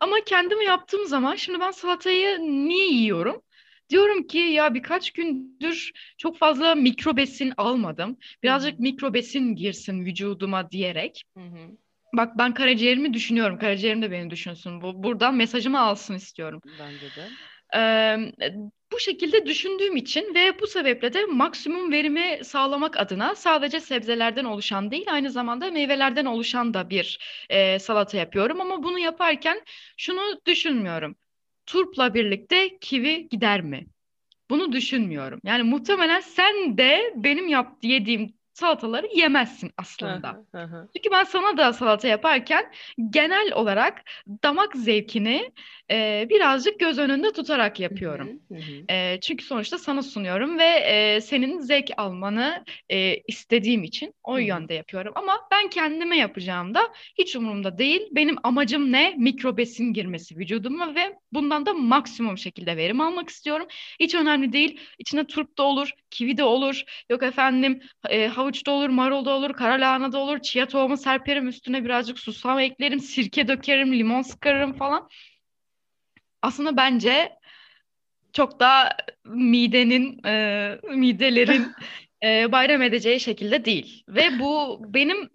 Ama 0.00 0.16
kendime 0.26 0.64
yaptığım 0.64 1.06
zaman 1.06 1.34
şimdi 1.34 1.60
ben 1.60 1.70
salatayı 1.70 2.38
niye 2.40 2.86
yiyorum? 2.86 3.42
Diyorum 3.90 4.26
ki 4.26 4.38
ya 4.38 4.74
birkaç 4.74 5.10
gündür 5.10 5.90
çok 6.18 6.38
fazla 6.38 6.74
mikro 6.74 7.16
besin 7.16 7.52
almadım. 7.56 8.16
Birazcık 8.42 8.80
mikro 8.80 9.14
besin 9.14 9.54
girsin 9.54 10.04
vücuduma 10.04 10.70
diyerek. 10.70 11.24
Bak 12.12 12.38
ben 12.38 12.54
karaciğerimi 12.54 13.14
düşünüyorum. 13.14 13.58
Karaciğerim 13.58 14.02
de 14.02 14.10
beni 14.10 14.30
düşünsün. 14.30 14.82
Bu 14.82 15.02
buradan 15.02 15.34
mesajımı 15.34 15.80
alsın 15.80 16.14
istiyorum. 16.14 16.60
Bence 16.64 17.06
de. 17.16 17.28
Ee, 17.76 18.32
bu 18.92 19.00
şekilde 19.00 19.46
düşündüğüm 19.46 19.96
için 19.96 20.34
ve 20.34 20.60
bu 20.60 20.66
sebeple 20.66 21.12
de 21.12 21.26
maksimum 21.26 21.92
verimi 21.92 22.40
sağlamak 22.44 22.96
adına 23.00 23.34
sadece 23.34 23.80
sebzelerden 23.80 24.44
oluşan 24.44 24.90
değil 24.90 25.06
aynı 25.12 25.30
zamanda 25.30 25.70
meyvelerden 25.70 26.24
oluşan 26.24 26.74
da 26.74 26.90
bir 26.90 27.18
e, 27.50 27.78
salata 27.78 28.16
yapıyorum. 28.16 28.60
Ama 28.60 28.82
bunu 28.82 28.98
yaparken 28.98 29.62
şunu 29.96 30.40
düşünmüyorum. 30.46 31.16
Turpla 31.66 32.14
birlikte 32.14 32.78
kivi 32.78 33.28
gider 33.28 33.60
mi? 33.60 33.86
Bunu 34.50 34.72
düşünmüyorum. 34.72 35.40
Yani 35.44 35.62
muhtemelen 35.62 36.20
sen 36.20 36.78
de 36.78 37.12
benim 37.16 37.48
yap 37.48 37.78
yediğim 37.82 38.34
salataları 38.56 39.06
yemezsin 39.14 39.72
aslında. 39.76 40.44
Çünkü 40.96 41.10
ben 41.10 41.24
sana 41.24 41.56
da 41.56 41.72
salata 41.72 42.08
yaparken 42.08 42.72
genel 43.10 43.52
olarak 43.52 44.02
damak 44.42 44.76
zevkini 44.76 45.52
e, 45.90 46.26
birazcık 46.30 46.80
göz 46.80 46.98
önünde 46.98 47.32
tutarak 47.32 47.80
yapıyorum. 47.80 48.28
E, 48.90 49.20
çünkü 49.20 49.44
sonuçta 49.44 49.78
sana 49.78 50.02
sunuyorum 50.02 50.58
ve 50.58 50.64
e, 50.64 51.20
senin 51.20 51.60
zevk 51.60 51.90
almanı 51.96 52.64
e, 52.88 53.16
istediğim 53.28 53.84
için 53.84 54.14
o 54.24 54.38
yönde 54.38 54.74
yapıyorum. 54.74 55.12
Ama 55.16 55.40
ben 55.50 55.68
kendime 55.70 56.16
yapacağımda 56.16 56.80
hiç 57.18 57.36
umurumda 57.36 57.78
değil. 57.78 58.08
Benim 58.12 58.36
amacım 58.42 58.92
ne? 58.92 59.14
Mikrobesin 59.16 59.92
girmesi 59.92 60.36
vücuduma 60.36 60.94
ve 60.94 61.18
bundan 61.32 61.66
da 61.66 61.74
maksimum 61.74 62.38
şekilde 62.38 62.76
verim 62.76 63.00
almak 63.00 63.28
istiyorum. 63.28 63.66
Hiç 64.00 64.14
önemli 64.14 64.52
değil. 64.52 64.80
İçine 64.98 65.26
turp 65.26 65.58
da 65.58 65.62
olur, 65.62 65.90
kivi 66.10 66.36
de 66.36 66.44
olur. 66.44 66.82
Yok 67.10 67.22
efendim 67.22 67.80
e, 68.08 68.28
havuç 68.46 68.66
da 68.66 68.70
olur, 68.70 68.88
marul 68.88 69.24
da 69.24 69.30
olur, 69.30 69.52
kara 69.52 69.80
lahana 69.80 70.12
da 70.12 70.18
olur. 70.18 70.38
Chia 70.40 70.68
tohumu 70.68 70.96
serperim 70.96 71.48
üstüne 71.48 71.84
birazcık 71.84 72.18
susam 72.18 72.58
eklerim, 72.58 73.00
sirke 73.00 73.48
dökerim, 73.48 73.92
limon 73.92 74.22
sıkarım 74.22 74.72
falan. 74.72 75.08
Aslında 76.42 76.76
bence 76.76 77.32
çok 78.32 78.60
da 78.60 78.96
midenin, 79.24 80.24
e, 80.26 80.78
midelerin 80.94 81.66
e, 82.24 82.52
bayram 82.52 82.82
edeceği 82.82 83.20
şekilde 83.20 83.64
değil. 83.64 84.04
Ve 84.08 84.38
bu 84.38 84.80
benim 84.94 85.30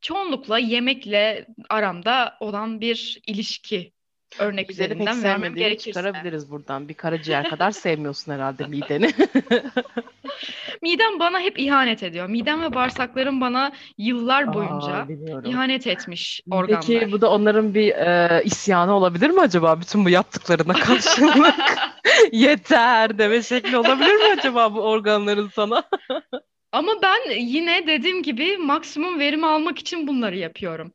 çoğunlukla 0.00 0.58
yemekle 0.58 1.46
aramda 1.68 2.36
olan 2.40 2.80
bir 2.80 3.20
ilişki 3.26 3.91
örnek 4.38 4.68
pek 4.68 4.70
üzerinden 4.70 5.22
vermem 5.22 5.54
gerekirse. 5.54 5.90
çıkarabiliriz 5.90 6.50
buradan. 6.50 6.88
Bir 6.88 6.94
karaciğer 6.94 7.50
kadar 7.50 7.70
sevmiyorsun 7.70 8.32
herhalde 8.32 8.66
mideni. 8.66 9.10
Midem 10.82 11.18
bana 11.18 11.40
hep 11.40 11.58
ihanet 11.58 12.02
ediyor. 12.02 12.28
Midem 12.28 12.62
ve 12.62 12.74
bağırsaklarım 12.74 13.40
bana 13.40 13.72
yıllar 13.98 14.54
boyunca 14.54 14.92
Aa, 14.92 15.08
biliyorum. 15.08 15.50
ihanet 15.50 15.86
etmiş 15.86 16.40
organlar. 16.50 16.84
Peki 16.86 17.12
bu 17.12 17.20
da 17.20 17.30
onların 17.30 17.74
bir 17.74 17.88
e, 17.88 18.42
isyanı 18.44 18.94
olabilir 18.94 19.30
mi 19.30 19.40
acaba 19.40 19.80
bütün 19.80 20.04
bu 20.04 20.10
yaptıklarına 20.10 20.72
karşılık? 20.72 21.54
Yeter 22.32 23.18
deme 23.18 23.42
şekli 23.42 23.76
olabilir 23.76 24.14
mi 24.14 24.36
acaba 24.38 24.74
bu 24.74 24.80
organların 24.80 25.48
sana? 25.48 25.84
Ama 26.72 26.92
ben 27.02 27.30
yine 27.30 27.86
dediğim 27.86 28.22
gibi 28.22 28.56
maksimum 28.56 29.18
verim 29.18 29.44
almak 29.44 29.78
için 29.78 30.06
bunları 30.06 30.36
yapıyorum. 30.36 30.92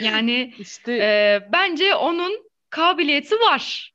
Yani 0.00 0.54
İşte 0.58 0.92
e, 0.92 1.40
bence 1.52 1.94
onun 1.94 2.45
kabiliyeti 2.76 3.34
var. 3.34 3.92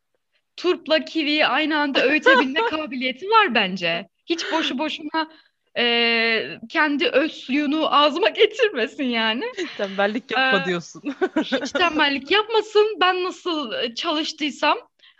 Turpla 0.57 1.05
kiviyi 1.05 1.45
aynı 1.45 1.77
anda 1.77 2.05
öğütebilme 2.05 2.59
kabiliyeti 2.69 3.29
var 3.29 3.55
bence. 3.55 4.07
Hiç 4.25 4.51
boşu 4.51 4.77
boşuna 4.77 5.31
e, 5.77 6.59
kendi 6.69 7.07
öz 7.07 7.31
suyunu 7.31 7.95
ağzıma 7.95 8.29
getirmesin 8.29 9.03
yani. 9.03 9.45
tembellik 9.77 10.31
yapma 10.31 10.61
Ee, 10.61 10.65
diyorsun. 10.65 11.01
Hiç 11.37 11.71
tembellik 11.71 12.31
yapmasın. 12.31 12.97
Ben 13.01 13.23
nasıl 13.23 13.73
e, 13.73 13.95
çalıştıysam 13.95 14.77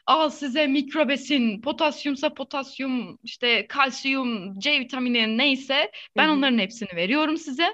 al 0.08 0.30
size 0.30 0.68
mikrobesin, 0.68 1.62
potasyumsa 1.62 2.34
potasyum, 2.34 3.20
işte 3.24 3.68
kalsiyum, 3.68 4.60
C 4.60 4.80
vitamini 4.80 5.38
neyse 5.38 5.92
ben 6.18 6.28
Hı 6.28 6.32
hı. 6.32 6.34
onların 6.34 6.58
hepsini 6.58 6.96
veriyorum 6.96 7.38
size. 7.38 7.74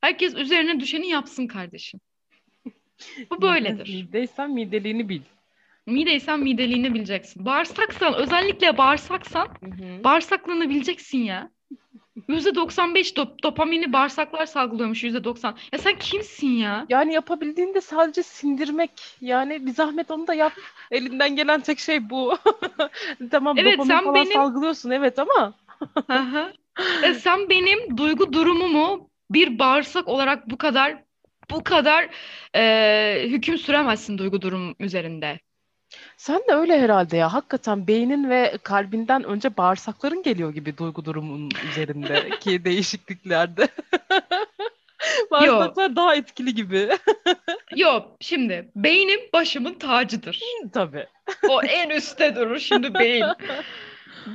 Herkes 0.00 0.34
üzerine 0.34 0.80
düşeni 0.80 1.08
yapsın 1.08 1.46
kardeşim. 1.46 2.00
Bu 3.30 3.42
böyledir. 3.42 3.94
Mideysen 3.94 4.50
mideliğini 4.50 5.08
bil. 5.08 5.20
Mideysen 5.86 6.40
mideliğini 6.40 6.94
bileceksin. 6.94 7.44
Bağırsaksan 7.46 8.14
özellikle 8.14 8.78
bağırsaksan 8.78 9.48
bağırsaklığını 10.04 10.70
bileceksin 10.70 11.18
ya. 11.18 11.50
%95 12.28 13.16
dop 13.16 13.42
dopamini 13.42 13.92
bağırsaklar 13.92 14.46
salgılıyormuş 14.46 15.04
%90. 15.04 15.54
Ya 15.72 15.78
sen 15.78 15.98
kimsin 15.98 16.48
ya? 16.48 16.86
Yani 16.88 17.14
yapabildiğinde 17.14 17.80
sadece 17.80 18.22
sindirmek. 18.22 18.90
Yani 19.20 19.66
bir 19.66 19.70
zahmet 19.70 20.10
onu 20.10 20.26
da 20.26 20.34
yap. 20.34 20.52
Elinden 20.90 21.36
gelen 21.36 21.60
tek 21.60 21.78
şey 21.78 22.10
bu. 22.10 22.38
Tamam 23.30 23.58
Evet, 23.58 23.72
dopamin 23.72 23.88
sen 23.88 24.04
falan 24.04 24.14
benim- 24.14 24.32
salgılıyorsun 24.32 24.90
evet 24.90 25.18
ama. 25.18 25.54
E, 27.02 27.14
sen 27.14 27.48
benim 27.48 27.96
duygu 27.96 28.32
durumumu 28.32 29.08
bir 29.30 29.58
bağırsak 29.58 30.08
olarak 30.08 30.50
bu 30.50 30.56
kadar 30.58 31.02
bu 31.50 31.64
kadar 31.64 32.08
e, 32.56 33.28
hüküm 33.28 33.58
süremezsin 33.58 34.18
duygu 34.18 34.42
durum 34.42 34.74
üzerinde. 34.78 35.40
sen 36.16 36.38
de 36.48 36.54
öyle 36.54 36.80
herhalde 36.80 37.16
ya. 37.16 37.32
Hakikaten 37.32 37.86
beynin 37.86 38.30
ve 38.30 38.58
kalbinden 38.62 39.24
önce 39.24 39.56
bağırsakların 39.56 40.22
geliyor 40.22 40.54
gibi 40.54 40.78
duygu 40.78 41.04
durumun 41.04 41.50
üzerindeki 41.70 42.64
değişikliklerde. 42.64 43.68
Bağırsaklar 45.30 45.96
daha 45.96 46.14
etkili 46.14 46.54
gibi. 46.54 46.88
Yok 47.76 48.16
şimdi 48.20 48.70
beynim 48.76 49.20
başımın 49.32 49.74
tacıdır. 49.74 50.40
Tabii. 50.72 51.06
O 51.48 51.62
en 51.62 51.90
üstte 51.90 52.36
durur 52.36 52.58
şimdi 52.58 52.94
beyin. 52.94 53.24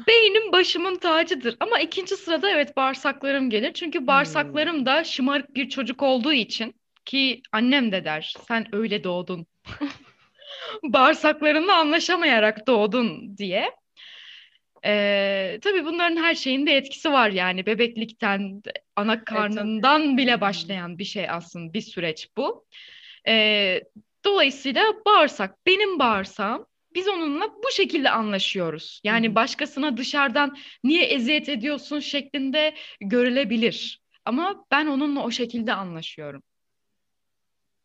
Beynim 0.07 0.51
başımın 0.51 0.95
tacıdır 0.95 1.57
ama 1.59 1.79
ikinci 1.79 2.15
sırada 2.15 2.49
evet 2.49 2.77
bağırsaklarım 2.77 3.49
gelir. 3.49 3.73
Çünkü 3.73 4.07
bağırsaklarım 4.07 4.85
da 4.85 5.03
şımarık 5.03 5.55
bir 5.55 5.69
çocuk 5.69 6.03
olduğu 6.03 6.33
için 6.33 6.75
ki 7.05 7.41
annem 7.51 7.91
de 7.91 8.05
der 8.05 8.35
sen 8.47 8.75
öyle 8.75 9.03
doğdun. 9.03 9.45
Bağırsaklarınla 10.83 11.75
anlaşamayarak 11.75 12.67
doğdun 12.67 13.37
diye. 13.37 13.71
Ee, 14.85 15.59
tabii 15.61 15.85
bunların 15.85 16.17
her 16.17 16.35
şeyin 16.35 16.67
de 16.67 16.71
etkisi 16.71 17.11
var 17.11 17.29
yani 17.29 17.65
bebeklikten, 17.65 18.61
ana 18.95 19.23
karnından 19.23 20.17
bile 20.17 20.41
başlayan 20.41 20.97
bir 20.97 21.03
şey 21.03 21.29
aslında 21.29 21.73
bir 21.73 21.81
süreç 21.81 22.29
bu. 22.37 22.65
Ee, 23.27 23.81
dolayısıyla 24.25 24.83
bağırsak 25.05 25.65
benim 25.65 25.99
bağırsağım 25.99 26.65
biz 26.95 27.07
onunla 27.07 27.49
bu 27.63 27.71
şekilde 27.71 28.09
anlaşıyoruz. 28.09 29.01
Yani 29.03 29.35
başkasına 29.35 29.97
dışarıdan 29.97 30.57
niye 30.83 31.03
eziyet 31.03 31.49
ediyorsun 31.49 31.99
şeklinde 31.99 32.75
görülebilir. 33.01 34.01
Ama 34.25 34.65
ben 34.71 34.85
onunla 34.85 35.23
o 35.23 35.31
şekilde 35.31 35.73
anlaşıyorum. 35.73 36.43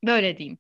Böyle 0.05 0.39
diyeyim. 0.39 0.59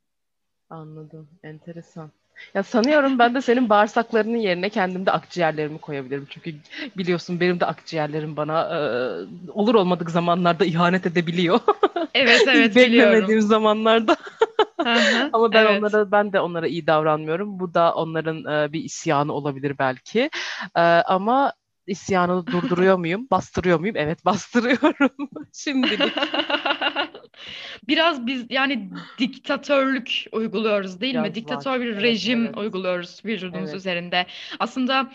Anladım. 0.70 1.28
Enteresan. 1.42 2.10
Ya 2.54 2.62
sanıyorum 2.62 3.18
ben 3.18 3.34
de 3.34 3.40
senin 3.40 3.68
bağırsaklarının 3.68 4.36
yerine 4.36 4.68
kendimde 4.68 5.10
akciğerlerimi 5.12 5.78
koyabilirim. 5.78 6.26
Çünkü 6.30 6.54
biliyorsun 6.96 7.40
benim 7.40 7.60
de 7.60 7.66
akciğerlerim 7.66 8.36
bana 8.36 8.62
e, 8.62 8.80
olur 9.52 9.74
olmadık 9.74 10.10
zamanlarda 10.10 10.64
ihanet 10.64 11.06
edebiliyor. 11.06 11.60
Evet 12.14 12.42
evet 12.48 12.76
biliyorum. 12.76 13.12
beklemediğim 13.12 13.40
zamanlarda. 13.40 14.16
Hı, 14.80 15.30
Ama 15.32 15.52
ben 15.52 15.66
evet. 15.66 15.78
onlara 15.78 16.10
ben 16.10 16.32
de 16.32 16.40
onlara 16.40 16.66
iyi 16.66 16.86
davranmıyorum. 16.86 17.60
Bu 17.60 17.74
da 17.74 17.94
onların 17.94 18.44
e, 18.44 18.72
bir 18.72 18.84
isyanı 18.84 19.32
olabilir 19.32 19.78
belki. 19.78 20.30
E, 20.76 20.80
ama 20.80 21.52
isyanı 21.90 22.50
durduruyor 22.50 22.98
muyum? 22.98 23.28
Bastırıyor 23.30 23.80
muyum? 23.80 23.96
Evet 23.98 24.24
bastırıyorum. 24.24 25.30
Şimdilik. 25.52 26.16
Biraz 27.88 28.26
biz 28.26 28.46
yani 28.50 28.90
diktatörlük 29.18 30.24
uyguluyoruz 30.32 31.00
değil 31.00 31.16
mi? 31.16 31.34
Biraz 31.34 31.34
Diktatör 31.34 31.70
var. 31.70 31.80
bir 31.80 31.96
Evet, 31.96 32.02
rejim 32.02 32.46
evet. 32.46 32.56
uyguluyoruz 32.56 33.22
vücudumuz 33.24 33.74
Evet. 33.74 33.78
üzerinde. 33.78 34.26
Aslında 34.58 35.12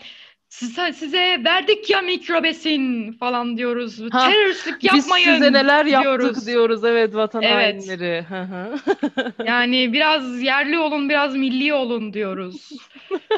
size, 0.48 0.92
size 0.92 1.44
verdik 1.44 1.90
ya 1.90 2.00
mikrobesin 2.00 3.12
falan 3.12 3.56
diyoruz. 3.56 4.00
Ha, 4.10 4.30
Teröristlik 4.30 4.82
Biz 4.82 4.92
yapmayın 4.94 5.34
size 5.34 5.52
neler 5.52 5.86
yaptık 5.86 6.20
diyoruz. 6.20 6.46
diyoruz. 6.46 6.84
Evet 6.84 7.14
vatan 7.14 7.42
Evet. 7.42 7.54
hainleri. 7.54 8.24
Yani 9.46 9.92
biraz 9.92 10.42
yerli 10.42 10.78
olun, 10.78 11.08
biraz 11.08 11.36
milli 11.36 11.74
olun 11.74 12.12
diyoruz. 12.12 12.70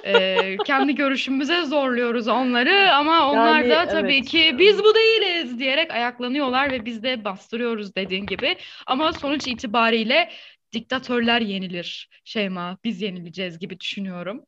Ee, 0.04 0.56
kendi 0.66 0.94
görüşümüze 0.94 1.62
zorluyoruz 1.62 2.28
onları 2.28 2.92
ama 2.92 3.30
onlar 3.30 3.60
Yani, 3.60 3.70
da 3.70 3.88
tabii 3.88 4.14
evet. 4.14 4.28
ki 4.28 4.56
biz 4.58 4.78
bu 4.84 4.94
değiliz 4.94 5.58
diyerek 5.58 5.90
ayaklanıyorlar 5.90 6.70
ve 6.72 6.84
biz 6.84 7.02
de 7.02 7.24
bastırıyoruz 7.24 7.94
dediğin 7.94 8.26
gibi. 8.26 8.56
Ama 8.86 9.12
sonuç 9.12 9.46
itibariyle 9.48 10.30
diktatörler 10.72 11.40
yenilir 11.40 12.08
Şeyma, 12.24 12.78
biz 12.84 13.02
yenileceğiz 13.02 13.58
gibi 13.58 13.80
düşünüyorum. 13.80 14.44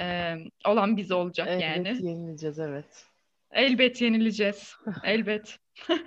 Ee, 0.00 0.36
olan 0.66 0.96
biz 0.96 1.12
olacak 1.12 1.48
Elbet 1.48 1.86
yani. 1.86 2.06
yenileceğiz 2.06 2.58
evet. 2.58 3.06
Elbet 3.50 4.02
yenileceğiz. 4.02 4.76
Elbet. 5.04 5.58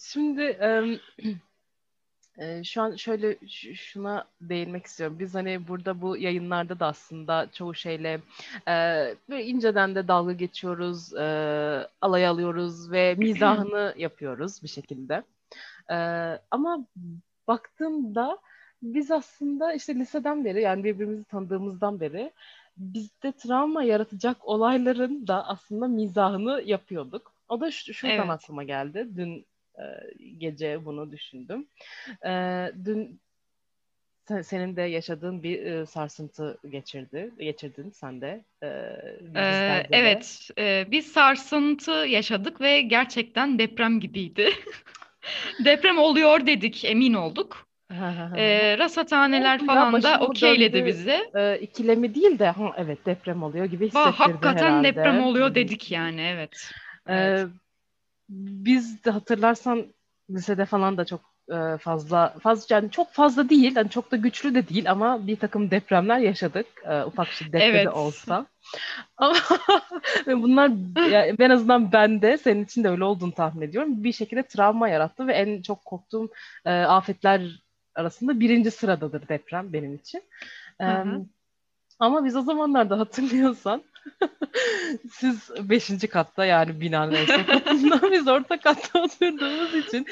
Şimdi 0.00 0.58
Ee, 2.38 2.64
şu 2.64 2.82
an 2.82 2.96
şöyle 2.96 3.36
şuna 3.74 4.24
değinmek 4.40 4.86
istiyorum. 4.86 5.18
Biz 5.18 5.34
hani 5.34 5.68
burada 5.68 6.00
bu 6.00 6.16
yayınlarda 6.16 6.80
da 6.80 6.86
aslında 6.86 7.48
çoğu 7.52 7.74
şeyle 7.74 8.20
e, 8.68 8.72
böyle 9.28 9.44
inceden 9.44 9.94
de 9.94 10.08
dalga 10.08 10.32
geçiyoruz, 10.32 11.14
e, 11.14 11.88
alay 12.00 12.26
alıyoruz 12.26 12.92
ve 12.92 13.14
mizahını 13.14 13.94
yapıyoruz 13.98 14.62
bir 14.62 14.68
şekilde. 14.68 15.22
E, 15.90 15.96
ama 16.50 16.86
baktığımda 17.48 18.38
biz 18.82 19.10
aslında 19.10 19.72
işte 19.72 19.94
liseden 19.94 20.44
beri 20.44 20.60
yani 20.60 20.84
birbirimizi 20.84 21.24
tanıdığımızdan 21.24 22.00
beri 22.00 22.32
bizde 22.76 23.32
travma 23.32 23.82
yaratacak 23.82 24.48
olayların 24.48 25.26
da 25.26 25.48
aslında 25.48 25.88
mizahını 25.88 26.62
yapıyorduk. 26.64 27.32
O 27.48 27.60
da 27.60 27.70
şuradan 27.70 28.16
evet. 28.16 28.30
aklıma 28.30 28.64
geldi. 28.64 29.08
Dün 29.16 29.46
e, 29.78 29.84
gece 30.38 30.84
bunu 30.84 31.12
düşündüm. 31.12 31.66
E, 32.26 32.32
dün 32.84 33.20
senin 34.42 34.76
de 34.76 34.82
yaşadığın 34.82 35.42
bir 35.42 35.66
e, 35.66 35.86
sarsıntı 35.86 36.58
geçirdi, 36.70 37.30
geçirdin 37.38 37.90
sen 37.90 38.20
de. 38.20 38.44
E, 38.62 38.66
ee, 39.36 39.86
evet, 39.90 40.48
e, 40.58 40.86
bir 40.90 41.02
sarsıntı 41.02 41.90
yaşadık 41.90 42.60
ve 42.60 42.80
gerçekten 42.80 43.58
deprem 43.58 44.00
gibiydi. 44.00 44.50
deprem 45.64 45.98
oluyor 45.98 46.46
dedik, 46.46 46.84
emin 46.84 47.14
olduk. 47.14 47.71
E, 48.36 48.78
rasathaneler 48.78 49.56
Oldu 49.56 49.66
falan 49.66 50.02
da 50.02 50.20
okeyledi 50.20 50.86
bizi. 50.86 51.30
E, 51.34 51.58
ikilemi 51.58 52.14
değil 52.14 52.38
de 52.38 52.48
ha, 52.48 52.72
evet 52.76 53.06
deprem 53.06 53.42
oluyor 53.42 53.64
gibi 53.64 53.86
hissettirdi 53.86 54.14
Va, 54.14 54.20
Hakikaten 54.20 54.66
herhalde. 54.66 54.88
deprem 54.88 55.24
oluyor 55.24 55.54
dedik 55.54 55.90
yani 55.90 56.20
evet. 56.20 56.70
E, 57.06 57.14
evet 57.14 57.48
biz 58.32 59.04
de 59.04 59.10
hatırlarsan 59.10 59.86
lisede 60.30 60.64
falan 60.64 60.96
da 60.96 61.04
çok 61.04 61.20
e, 61.52 61.78
fazla 61.78 62.34
fazla 62.42 62.74
yani 62.74 62.90
çok 62.90 63.12
fazla 63.12 63.48
değil 63.48 63.76
yani 63.76 63.90
çok 63.90 64.12
da 64.12 64.16
güçlü 64.16 64.54
de 64.54 64.68
değil 64.68 64.90
ama 64.90 65.26
bir 65.26 65.36
takım 65.36 65.70
depremler 65.70 66.18
yaşadık 66.18 66.66
e, 66.84 67.04
ufak 67.04 67.28
şiddetli 67.28 67.64
evet. 67.64 67.86
de 67.86 67.90
olsa 67.90 68.46
ama 69.16 69.34
bunlar 70.26 70.70
yani 71.10 71.36
en 71.38 71.50
azından 71.50 71.92
ben 71.92 72.22
de 72.22 72.38
senin 72.38 72.64
için 72.64 72.84
de 72.84 72.88
öyle 72.88 73.04
olduğunu 73.04 73.32
tahmin 73.32 73.62
ediyorum 73.68 74.04
bir 74.04 74.12
şekilde 74.12 74.42
travma 74.42 74.88
yarattı 74.88 75.26
ve 75.26 75.32
en 75.32 75.62
çok 75.62 75.84
korktuğum 75.84 76.28
e, 76.64 76.70
afetler 76.70 77.61
arasında 77.94 78.40
birinci 78.40 78.70
sıradadır 78.70 79.28
deprem 79.28 79.72
benim 79.72 79.94
için. 79.94 80.22
Hı 80.80 81.02
hı. 81.02 81.26
Ama 81.98 82.24
biz 82.24 82.36
o 82.36 82.42
zamanlarda 82.42 82.98
hatırlıyorsan 82.98 83.82
siz 85.10 85.50
beşinci 85.60 86.08
katta 86.08 86.44
yani 86.44 86.80
binanın 86.80 87.14
en 87.14 87.46
katında 87.46 88.12
biz 88.12 88.28
orta 88.28 88.60
katta 88.60 89.02
oturduğumuz 89.02 89.74
için 89.74 90.06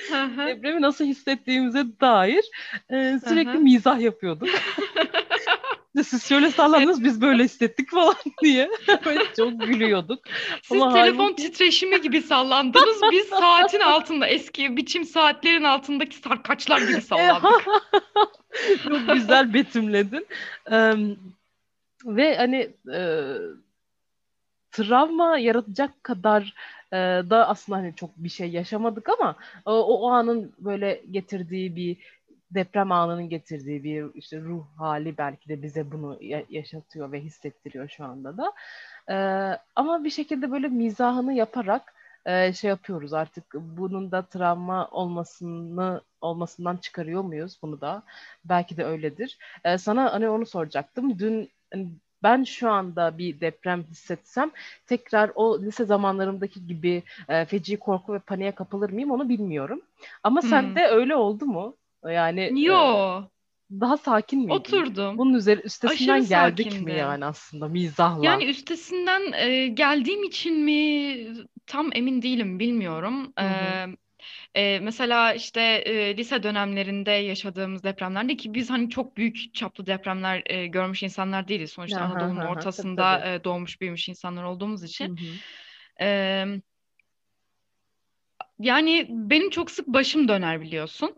depremi 0.47 0.83
nasıl 0.83 1.05
hissettiğimize 1.05 1.85
dair 2.01 2.45
e, 2.91 3.21
sürekli 3.29 3.59
mizah 3.59 4.01
yapıyorduk. 4.01 4.49
Siz 5.97 6.29
şöyle 6.29 6.51
sallandınız 6.51 7.05
biz 7.05 7.21
böyle 7.21 7.45
hissettik 7.45 7.91
falan 7.91 8.15
diye. 8.43 8.71
çok 9.37 9.61
gülüyorduk. 9.61 10.25
Siz 10.63 10.83
Ama 10.83 10.93
telefon 10.93 11.25
halbuki... 11.25 11.43
titreşimi 11.43 12.01
gibi 12.01 12.23
sallandınız. 12.23 13.01
Biz 13.13 13.27
saatin 13.41 13.81
altında 13.81 14.27
eski 14.27 14.77
biçim 14.77 15.05
saatlerin 15.05 15.65
altındaki 15.65 16.17
sarkaçlar 16.17 16.81
gibi 16.81 17.01
sallandık. 17.01 17.65
çok 18.85 19.15
güzel 19.15 19.55
betimledin. 19.55 20.27
Um, 20.71 21.19
ve 22.05 22.37
hani 22.37 22.71
e, 22.93 23.35
travma 24.71 25.39
yaratacak 25.39 26.05
kadar 26.05 26.55
e, 26.93 26.97
da 27.31 27.49
aslında 27.49 27.79
hani 27.79 27.95
çok 27.97 28.17
bir 28.17 28.29
şey 28.29 28.51
yaşamadık 28.51 29.09
ama 29.09 29.37
o, 29.65 29.73
o 29.73 30.11
anın 30.11 30.53
böyle 30.59 31.03
getirdiği 31.11 31.77
bir 31.77 31.97
deprem 32.55 32.93
anının 32.93 33.29
getirdiği 33.29 33.85
bir 33.85 34.15
işte 34.15 34.41
ruh 34.41 34.65
hali 34.77 35.19
belki 35.19 35.49
de 35.49 35.63
bize 35.63 35.93
bunu 35.93 36.19
ya- 36.21 36.45
yaşatıyor 36.51 37.13
ve 37.13 37.21
hissettiriyor 37.21 37.89
şu 37.89 38.05
anda 38.05 38.37
da. 38.37 38.53
E, 39.09 39.17
ama 39.77 40.05
bir 40.05 40.11
şekilde 40.11 40.51
böyle 40.51 40.69
mizahını 40.69 41.33
yaparak 41.33 41.95
e, 42.27 42.53
şey 42.53 42.69
yapıyoruz 42.69 43.13
artık 43.13 43.45
bunun 43.55 44.11
da 44.13 44.23
travma 44.23 44.89
olmasını 44.89 46.01
olmasından 46.21 46.77
çıkarıyor 46.77 47.23
muyuz 47.23 47.59
bunu 47.63 47.81
da 47.81 48.03
belki 48.45 48.77
de 48.77 48.85
öyledir. 48.85 49.39
E, 49.65 49.79
sana 49.79 50.13
hani 50.13 50.29
onu 50.29 50.47
soracaktım. 50.47 51.19
Dün 51.19 51.51
hani 51.73 51.89
ben 52.23 52.45
şu 52.45 52.71
anda 52.71 53.19
bir 53.19 53.41
deprem 53.41 53.83
hissetsem 53.83 54.51
tekrar 54.87 55.31
o 55.35 55.63
lise 55.63 55.85
zamanlarımdaki 55.85 56.67
gibi 56.67 57.03
e, 57.29 57.45
feci 57.45 57.77
korku 57.77 58.15
ve 58.15 58.19
paniğe 58.19 58.53
kapılır 58.53 58.91
mıyım 58.91 59.11
onu 59.11 59.29
bilmiyorum. 59.29 59.83
Ama 60.23 60.43
hmm. 60.43 60.49
sende 60.49 60.87
öyle 60.87 61.17
oldu 61.17 61.47
mu? 61.47 61.77
Yani 62.05 62.65
Yo. 62.65 63.23
E, 63.23 63.81
daha 63.81 63.97
sakin 63.97 64.39
miydin? 64.39 64.55
Oturdum. 64.55 65.19
Bunun 65.19 65.35
üzeri 65.35 65.61
üstesinden 65.61 66.15
Aşırı 66.21 66.29
geldik 66.29 66.67
sakindi. 66.67 66.93
mi 66.93 66.99
yani 66.99 67.25
aslında 67.25 67.69
mizahla? 67.69 68.25
Yani 68.25 68.45
üstesinden 68.45 69.33
e, 69.33 69.67
geldiğim 69.69 70.25
için 70.25 70.65
mi 70.65 71.17
tam 71.67 71.91
emin 71.93 72.23
değilim 72.23 72.59
bilmiyorum. 72.59 73.33
Hı 73.39 73.45
hı. 73.45 73.51
Ee, 73.51 73.87
e, 74.55 74.81
mesela 74.81 75.35
işte 75.35 75.61
e, 75.61 76.17
lise 76.17 76.43
dönemlerinde 76.43 77.11
yaşadığımız 77.11 77.85
depremlerde 77.85 78.37
ki 78.37 78.55
biz 78.55 78.71
hani 78.71 78.91
çok 78.91 79.17
büyük 79.17 79.55
çaplı 79.55 79.87
depremler 79.87 80.43
e, 80.47 80.67
görmüş 80.67 81.03
insanlar 81.03 81.49
değiliz. 81.49 81.71
Sonuçta 81.73 82.01
Anadolu'nun 82.01 82.41
ortasında. 82.41 83.27
E, 83.27 83.45
doğmuş 83.45 83.81
büyümüş 83.81 84.09
insanlar 84.09 84.45
olduğumuz 84.45 84.85
için. 84.85 85.19
E, 86.01 86.45
yani 88.61 89.07
benim 89.11 89.51
çok 89.51 89.71
sık 89.71 89.87
başım 89.87 90.29
döner 90.29 90.61
biliyorsun. 90.61 91.17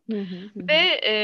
Ve 0.57 1.01
e, 1.07 1.15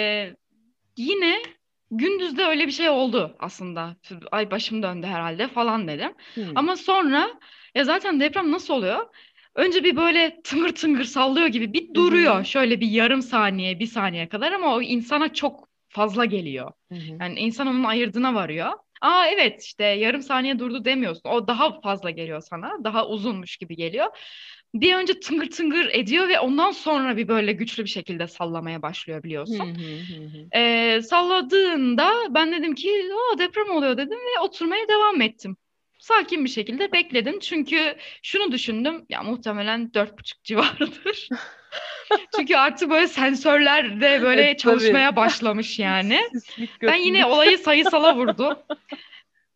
yine 0.96 1.42
gündüzde 1.90 2.44
öyle 2.44 2.66
bir 2.66 2.72
şey 2.72 2.88
oldu 2.88 3.36
aslında. 3.38 3.96
Ay 4.32 4.50
başım 4.50 4.82
döndü 4.82 5.06
herhalde 5.06 5.48
falan 5.48 5.88
dedim. 5.88 6.12
Ama 6.54 6.76
sonra 6.76 7.30
ya 7.74 7.84
zaten 7.84 8.20
deprem 8.20 8.52
nasıl 8.52 8.74
oluyor? 8.74 9.06
Önce 9.54 9.84
bir 9.84 9.96
böyle 9.96 10.40
tıngır 10.44 10.74
tıngır 10.74 11.04
sallıyor 11.04 11.46
gibi 11.46 11.72
bir 11.72 11.94
duruyor. 11.94 12.44
Şöyle 12.44 12.80
bir 12.80 12.88
yarım 12.88 13.22
saniye, 13.22 13.78
bir 13.80 13.86
saniye 13.86 14.28
kadar 14.28 14.52
ama 14.52 14.74
o 14.74 14.82
insana 14.82 15.32
çok 15.32 15.68
fazla 15.88 16.24
geliyor. 16.24 16.72
Yani 17.20 17.38
insan 17.40 17.66
onun 17.66 17.84
ayırdığına 17.84 18.34
varıyor. 18.34 18.72
Aa 19.00 19.26
evet 19.26 19.62
işte 19.64 19.84
yarım 19.84 20.22
saniye 20.22 20.58
durdu 20.58 20.84
demiyorsun. 20.84 21.28
O 21.30 21.48
daha 21.48 21.80
fazla 21.80 22.10
geliyor 22.10 22.40
sana. 22.40 22.84
Daha 22.84 23.06
uzunmuş 23.08 23.56
gibi 23.56 23.76
geliyor. 23.76 24.06
Bir 24.74 24.94
önce 24.94 25.20
tıngır 25.20 25.50
tıngır 25.50 25.90
ediyor 25.92 26.28
ve 26.28 26.40
ondan 26.40 26.70
sonra 26.70 27.16
bir 27.16 27.28
böyle 27.28 27.52
güçlü 27.52 27.84
bir 27.84 27.88
şekilde 27.88 28.26
sallamaya 28.26 28.82
başlıyor 28.82 29.22
biliyorsun. 29.22 29.78
Ee, 30.56 31.00
salladığında 31.02 32.12
ben 32.30 32.52
dedim 32.52 32.74
ki 32.74 33.10
o 33.34 33.38
deprem 33.38 33.70
oluyor 33.70 33.96
dedim 33.96 34.18
ve 34.18 34.40
oturmaya 34.40 34.88
devam 34.88 35.20
ettim 35.20 35.56
sakin 35.98 36.44
bir 36.44 36.50
şekilde 36.50 36.92
bekledim. 36.92 37.38
Çünkü 37.38 37.96
şunu 38.22 38.52
düşündüm 38.52 39.06
ya 39.08 39.22
muhtemelen 39.22 39.94
dört 39.94 40.18
buçuk 40.18 40.44
civarıdır. 40.44 41.28
Çünkü 42.36 42.56
artık 42.56 42.90
böyle 42.90 43.08
sensörler 43.08 44.00
de 44.00 44.22
böyle 44.22 44.42
evet, 44.42 44.58
çalışmaya 44.58 45.08
tabii. 45.10 45.16
başlamış 45.16 45.78
yani. 45.78 46.20
ben 46.82 46.94
yine 46.94 47.26
olayı 47.26 47.58
sayısala 47.58 48.16
vurdum. 48.16 48.58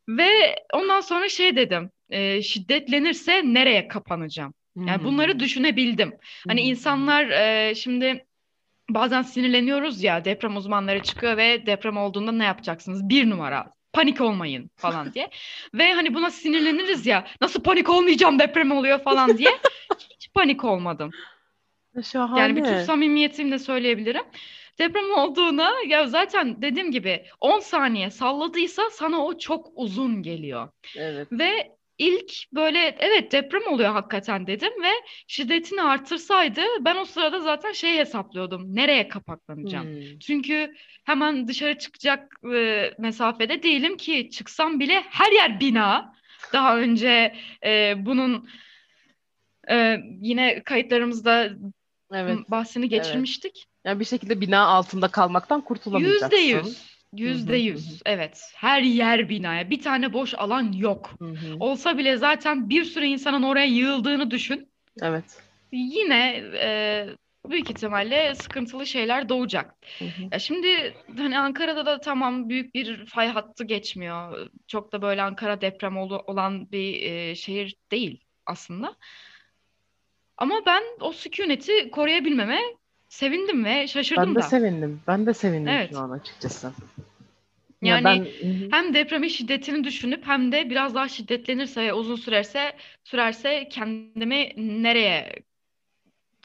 Ve 0.09 0.57
ondan 0.73 1.01
sonra 1.01 1.29
şey 1.29 1.57
dedim. 1.57 1.91
E, 2.11 2.43
şiddetlenirse 2.43 3.43
nereye 3.45 3.89
kapanacağım? 3.89 4.55
Yani 4.77 4.99
hmm. 4.99 5.05
bunları 5.05 5.41
düşünebildim. 5.41 6.15
Hani 6.49 6.61
hmm. 6.61 6.71
insanlar 6.71 7.29
e, 7.29 7.75
şimdi 7.75 8.27
bazen 8.91 9.23
sinirleniyoruz 9.23 10.03
ya 10.03 10.25
deprem 10.25 10.57
uzmanları 10.57 11.03
çıkıyor 11.03 11.37
ve 11.37 11.67
deprem 11.67 11.97
olduğunda 11.97 12.33
ne 12.33 12.45
yapacaksınız? 12.45 13.09
Bir 13.09 13.31
numara 13.31 13.73
panik 13.93 14.21
olmayın 14.21 14.71
falan 14.77 15.13
diye. 15.13 15.31
Ve 15.75 15.93
hani 15.93 16.15
buna 16.15 16.31
sinirleniriz 16.31 17.07
ya 17.07 17.27
nasıl 17.41 17.63
panik 17.63 17.89
olmayacağım 17.89 18.39
deprem 18.39 18.73
oluyor 18.73 18.99
falan 18.99 19.39
diye. 19.39 19.51
Hiç 20.15 20.33
panik 20.35 20.65
olmadım. 20.65 21.11
Şahane. 22.03 22.41
Yani 22.41 22.57
bütün 22.57 22.83
samimiyetimle 22.83 23.59
söyleyebilirim. 23.59 24.25
Deprem 24.79 25.13
olduğuna 25.17 25.73
ya 25.87 26.07
zaten 26.07 26.63
dediğim 26.63 26.91
gibi 26.91 27.25
10 27.41 27.61
saniye 27.61 28.11
salladıysa 28.11 28.83
sana 28.91 29.25
o 29.25 29.39
çok 29.39 29.69
uzun 29.75 30.23
geliyor. 30.23 30.69
Evet. 30.97 31.29
Ve 31.33 31.77
ilk 31.99 32.33
böyle 32.53 32.97
evet 32.99 33.33
deprem 33.33 33.73
oluyor 33.73 33.93
hakikaten 33.93 34.47
dedim 34.47 34.83
ve 34.83 34.91
şiddetini 35.27 35.83
artırsaydı 35.83 36.61
ben 36.81 36.97
o 36.97 37.05
sırada 37.05 37.41
zaten 37.41 37.73
şey 37.73 37.99
hesaplıyordum. 37.99 38.77
Nereye 38.77 39.09
kapaklanacağım? 39.09 39.87
Hmm. 39.87 40.19
Çünkü 40.19 40.75
hemen 41.05 41.49
dışarı 41.49 41.79
çıkacak 41.79 42.33
e, 42.55 42.91
mesafede 42.99 43.63
değilim 43.63 43.97
ki 43.97 44.31
çıksam 44.31 44.81
bile 44.81 45.05
her 45.11 45.33
yer 45.33 45.61
bina. 45.61 46.15
Daha 46.53 46.79
önce 46.79 47.35
e, 47.65 47.95
bunun 48.07 48.49
e, 49.71 49.99
yine 50.21 50.63
kayıtlarımızda 50.63 51.51
evet. 52.13 52.39
bahsini 52.49 52.89
geçirmiştik. 52.89 53.53
Evet. 53.57 53.67
Yani 53.85 54.01
bir 54.01 54.05
şekilde 54.05 54.41
bina 54.41 54.67
altında 54.67 55.09
kalmaktan 55.09 55.61
kurtulamayacaksın. 55.61 56.37
Yüzde 56.37 56.37
yüz. 56.37 56.92
Yüzde 57.17 57.57
yüz. 57.57 58.03
Evet. 58.07 58.53
Her 58.55 58.83
yer 58.83 59.29
binaya. 59.29 59.71
Bir 59.71 59.81
tane 59.81 60.13
boş 60.13 60.35
alan 60.35 60.73
yok. 60.73 61.11
Hı-hı. 61.19 61.57
Olsa 61.61 61.99
bile 61.99 62.17
zaten 62.17 62.69
bir 62.69 62.85
sürü 62.85 63.05
insanın 63.05 63.43
oraya 63.43 63.67
yığıldığını 63.67 64.31
düşün. 64.31 64.73
Evet. 65.03 65.43
Yine 65.73 66.43
e, 66.61 67.07
büyük 67.49 67.71
ihtimalle 67.71 68.35
sıkıntılı 68.35 68.87
şeyler 68.87 69.29
doğacak. 69.29 69.75
Hı 69.99 70.05
hı. 70.05 70.23
Ya 70.33 70.39
şimdi 70.39 70.95
hani 71.17 71.39
Ankara'da 71.39 71.87
da 71.87 72.01
tamam 72.01 72.49
büyük 72.49 72.75
bir 72.75 73.07
fay 73.07 73.29
hattı 73.29 73.65
geçmiyor. 73.65 74.49
Çok 74.67 74.93
da 74.93 75.03
böyle 75.03 75.23
Ankara 75.23 75.61
deprem 75.61 75.97
olu- 75.97 76.25
olan 76.27 76.73
bir 76.73 77.03
e, 77.03 77.35
şehir 77.35 77.77
değil 77.91 78.25
aslında. 78.47 78.97
Ama 80.37 80.55
ben 80.67 80.83
o 81.01 81.13
sükuneti 81.13 81.91
koruyabilmeme 81.91 82.61
sevindim 83.13 83.65
ve 83.65 83.71
Ben 83.71 83.89
şaşırdım 83.89 84.35
de 84.35 84.39
da. 84.39 84.43
sevindім. 84.43 85.01
Ben 85.07 85.27
de 85.27 85.35
sevindim 85.35 85.73
Evet. 85.73 85.91
şu 85.91 85.99
an 85.99 86.11
açıkçası. 86.11 86.73
Ya 87.83 87.97
Yani 87.97 88.05
ben 88.05 88.19
Hı 88.19 88.49
hı. 88.65 88.69
hem 88.71 88.95
depremin 88.95 89.29
şiddetini 89.29 89.85
düşünüp 89.85 90.27
hem 90.27 90.53
de 90.53 90.71
biraz 90.71 90.95
daha 90.95 91.09
şiddetlenirse 91.09 91.83
ve 91.83 91.93
uzun 91.93 92.17
sürerse 92.17 92.77
sürerse 93.05 93.69
kendimi 93.71 94.53
nereye 94.57 95.33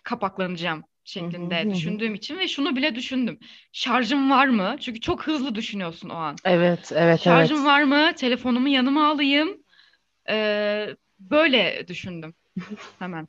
kapaklanacağım 0.03 0.84
şeklinde 1.03 1.63
hı 1.63 1.67
hı. 1.67 1.73
düşündüğüm 1.73 2.15
için 2.15 2.38
ve 2.38 2.47
şunu 2.47 2.75
bile 2.75 2.95
düşündüm. 2.95 3.39
Şarjım 3.71 4.32
var 4.32 4.47
mı? 4.47 4.75
Çünkü 4.80 4.99
çok 4.99 5.27
hızlı 5.27 5.56
düşünüyorsun 5.56 6.10
o 6.10 6.15
an. 6.15 6.36
Evet, 6.45 6.91
evet, 6.95 7.19
Şarjım 7.21 7.58
evet. 7.58 7.65
var 7.65 7.84
mı? 7.84 8.12
Telefonumu 8.15 8.69
yanıma 8.69 9.08
alayım. 9.08 9.58
Ee, 10.30 10.88
böyle 11.19 11.86
düşündüm 11.88 12.34
hemen. 12.99 13.27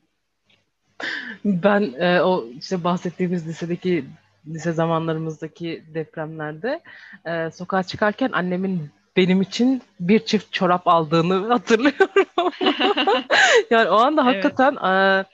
Ben 1.45 1.93
e, 1.99 2.21
o 2.21 2.45
işte 2.59 2.83
bahsettiğimiz 2.83 3.47
lisedeki 3.47 4.05
lise 4.47 4.71
zamanlarımızdaki 4.71 5.83
depremlerde 5.93 6.81
e, 7.25 7.51
sokağa 7.51 7.83
çıkarken 7.83 8.29
annemin 8.31 8.89
benim 9.17 9.41
için 9.41 9.81
bir 9.99 10.19
çift 10.19 10.53
çorap 10.53 10.87
aldığını 10.87 11.47
hatırlıyorum. 11.53 12.53
Yani 13.69 13.89
o 13.89 13.95
anda 13.95 14.21
Evet. 14.21 14.35
hakikaten 14.35 14.75
e, 14.75 15.25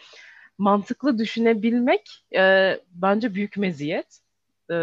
mantıklı 0.58 1.18
düşünebilmek 1.18 2.26
e, 2.36 2.74
bence 2.92 3.34
büyük 3.36 3.58
meziyet. 3.58 4.20
E, 4.72 4.76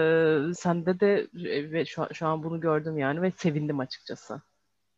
sende 0.54 1.00
de 1.00 1.26
e, 1.50 1.72
ve 1.72 1.84
şu, 1.84 2.06
şu 2.12 2.26
an 2.26 2.42
bunu 2.42 2.60
gördüm 2.60 2.98
yani 2.98 3.22
ve 3.22 3.30
sevindim 3.30 3.80
açıkçası 3.80 4.40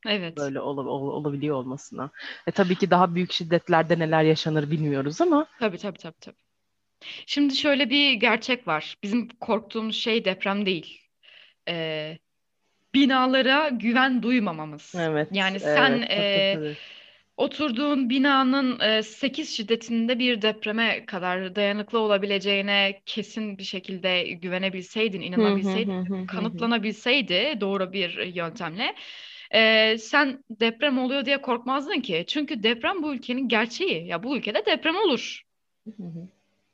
Evet. 0.06 0.36
böyle 0.36 0.60
ola- 0.60 0.88
ol- 0.90 1.08
olabiliyor 1.12 1.56
olmasına. 1.56 2.10
E, 2.46 2.50
tabii 2.50 2.74
ki 2.74 2.90
daha 2.90 3.14
büyük 3.14 3.32
şiddetlerde 3.32 3.98
neler 3.98 4.22
yaşanır 4.22 4.70
bilmiyoruz 4.70 5.20
ama 5.20 5.46
Tabii 5.60 5.78
tabii 5.78 5.98
tabii 5.98 6.20
tabii. 6.20 6.36
Şimdi 7.26 7.56
şöyle 7.56 7.90
bir 7.90 8.12
gerçek 8.12 8.68
var. 8.68 8.96
Bizim 9.02 9.28
korktuğumuz 9.28 9.96
şey 9.96 10.24
deprem 10.24 10.66
değil. 10.66 11.00
Ee, 11.68 12.18
binalara 12.94 13.68
güven 13.68 14.22
duymamamız. 14.22 14.94
evet, 14.94 15.28
Yani 15.32 15.60
sen 15.60 15.90
evet, 15.92 16.08
tabii, 16.10 16.20
e, 16.20 16.54
tabii. 16.54 16.74
oturduğun 17.36 18.10
binanın 18.10 18.80
e, 18.80 19.02
8 19.02 19.56
şiddetinde 19.56 20.18
bir 20.18 20.42
depreme 20.42 21.06
kadar 21.06 21.56
dayanıklı 21.56 21.98
olabileceğine 21.98 23.02
kesin 23.06 23.58
bir 23.58 23.64
şekilde 23.64 24.22
güvenebilseydin, 24.22 25.20
inanabilseydin, 25.20 26.26
kanıtlanabilseydi 26.26 27.60
doğru 27.60 27.92
bir 27.92 28.18
yöntemle 28.34 28.94
e, 29.54 29.96
sen 29.98 30.44
deprem 30.50 30.98
oluyor 30.98 31.24
diye 31.24 31.40
korkmazdın 31.42 32.00
ki. 32.00 32.24
Çünkü 32.28 32.62
deprem 32.62 33.02
bu 33.02 33.14
ülkenin 33.14 33.48
gerçeği. 33.48 34.06
Ya 34.06 34.22
bu 34.22 34.36
ülkede 34.36 34.66
deprem 34.66 34.96
olur. 34.96 35.42
Hı 35.84 36.02
hı. 36.02 36.28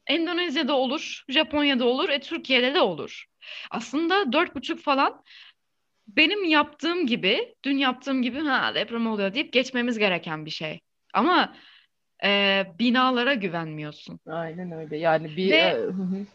Endonezya'da 0.06 0.76
olur, 0.76 1.24
Japonya'da 1.28 1.84
olur, 1.84 2.08
e, 2.08 2.20
Türkiye'de 2.20 2.74
de 2.74 2.80
olur. 2.80 3.24
Aslında 3.70 4.32
dört 4.32 4.54
buçuk 4.54 4.80
falan 4.80 5.22
benim 6.08 6.44
yaptığım 6.44 7.06
gibi, 7.06 7.54
dün 7.64 7.78
yaptığım 7.78 8.22
gibi 8.22 8.38
ha 8.38 8.74
deprem 8.74 9.06
oluyor 9.06 9.34
deyip 9.34 9.52
geçmemiz 9.52 9.98
gereken 9.98 10.46
bir 10.46 10.50
şey. 10.50 10.80
Ama 11.14 11.54
e, 12.24 12.64
binalara 12.78 13.34
güvenmiyorsun. 13.34 14.20
Aynen 14.26 14.72
öyle. 14.72 14.96
Yani 14.96 15.36
bir 15.36 15.52
e, 15.52 15.56
Ve 15.56 15.72
hı. 15.72 16.26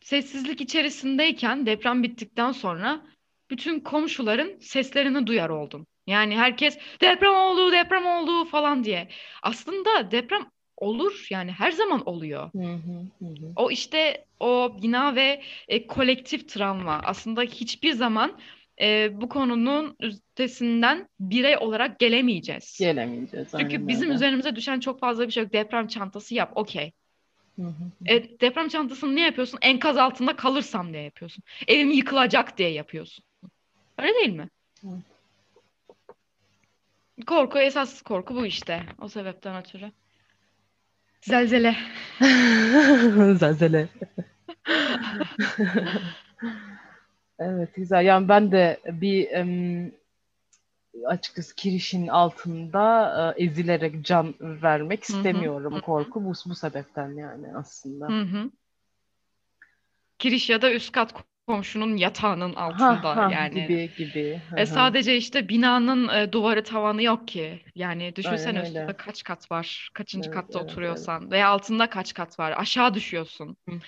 sessizlik 0.00 0.60
içerisindeyken 0.60 1.66
deprem 1.66 2.02
bittikten 2.02 2.52
sonra 2.52 3.00
bütün 3.50 3.80
komşuların 3.80 4.58
seslerini 4.58 5.26
duyar 5.26 5.48
oldum. 5.48 5.86
Yani 6.06 6.36
herkes 6.36 6.78
deprem 7.00 7.34
oldu, 7.34 7.72
deprem 7.72 8.06
oldu 8.06 8.44
falan 8.44 8.84
diye. 8.84 9.08
Aslında 9.42 10.10
deprem 10.10 10.42
olur 10.76 11.26
yani 11.30 11.52
her 11.52 11.70
zaman 11.70 12.08
oluyor. 12.08 12.50
Hı 12.52 12.58
hı 12.58 13.26
hı. 13.26 13.52
O 13.56 13.70
işte 13.70 14.24
o 14.40 14.76
bina 14.82 15.14
ve 15.14 15.42
e, 15.68 15.86
kolektif 15.86 16.48
travma. 16.48 17.00
Aslında 17.04 17.42
hiçbir 17.42 17.92
zaman 17.92 18.38
e, 18.80 19.08
bu 19.20 19.28
konunun 19.28 19.96
üstesinden 20.00 21.08
birey 21.20 21.56
olarak 21.56 21.98
gelemeyeceğiz. 21.98 22.78
Gelemeyeceğiz. 22.80 23.48
Çünkü 23.58 23.88
bizim 23.88 24.08
öyle. 24.08 24.14
üzerimize 24.14 24.56
düşen 24.56 24.80
çok 24.80 25.00
fazla 25.00 25.26
bir 25.26 25.32
şey 25.32 25.42
yok. 25.42 25.52
Deprem 25.52 25.86
çantası 25.86 26.34
yap, 26.34 26.52
okey. 26.54 26.92
Hı 27.58 27.62
hı 27.62 27.68
hı. 27.68 28.14
E, 28.14 28.40
deprem 28.40 28.68
çantasını 28.68 29.16
ne 29.16 29.20
yapıyorsun? 29.20 29.58
Enkaz 29.62 29.96
altında 29.96 30.36
kalırsam 30.36 30.92
diye 30.92 31.02
yapıyorsun. 31.02 31.44
Evim 31.68 31.90
yıkılacak 31.90 32.58
diye 32.58 32.70
yapıyorsun. 32.70 33.24
Öyle 33.98 34.14
değil 34.14 34.32
mi? 34.32 34.48
Hı. 34.80 34.88
Korku, 37.26 37.58
esas 37.58 38.02
korku 38.02 38.34
bu 38.34 38.46
işte. 38.46 38.82
O 39.00 39.08
sebepten 39.08 39.56
ötürü. 39.56 39.92
Zelzele. 41.20 41.76
Zelzele. 43.38 43.88
Evet 47.40 47.74
güzel. 47.74 48.04
Yani 48.04 48.28
ben 48.28 48.52
de 48.52 48.80
bir 48.86 49.30
em, 49.30 49.92
açıkçası 51.06 51.54
kirişin 51.54 52.06
altında 52.08 53.34
e, 53.38 53.44
ezilerek 53.44 54.04
can 54.04 54.34
vermek 54.40 55.04
istemiyorum. 55.04 55.78
hı 55.78 55.80
Korku 55.80 56.24
bu, 56.24 56.32
bu 56.46 56.54
sebepten 56.54 57.12
yani 57.16 57.56
aslında. 57.56 58.08
hı, 58.08 58.20
hı. 58.22 58.50
Kiriş 60.18 60.50
ya 60.50 60.62
da 60.62 60.72
üst 60.72 60.92
kat 60.92 61.14
komşunun 61.46 61.96
yatağının 61.96 62.54
Ha 62.78 62.90
altında 62.94 63.08
ha 63.14 63.26
yani. 63.28 63.54
gibi 63.54 63.94
gibi. 63.96 64.42
Hı 64.50 64.56
E, 64.56 64.66
sadece 64.66 65.16
işte 65.16 65.48
binanın 65.48 66.08
e, 66.08 66.32
duvarı 66.32 66.64
tavanı 66.64 67.02
yok 67.02 67.28
ki. 67.28 67.62
Yani 67.74 68.16
Aynen 68.24 68.54
düşünsene 68.54 68.60
üstünde 68.60 68.92
öyle. 68.92 68.96
kaç 68.96 69.22
kat 69.24 69.52
var, 69.52 69.90
kaçıncı 69.94 70.30
Evet 70.30 70.30
katta 70.30 70.58
evet 70.58 70.82
evet. 70.88 71.08
oturuyorsan 71.08 71.30
veya 71.30 71.48
altında 71.48 71.90
kaç 71.90 72.14
kat 72.14 72.38
var, 72.40 72.54
aşağı 72.58 72.94
düşüyorsun. 72.94 73.56
Hı. 73.68 73.80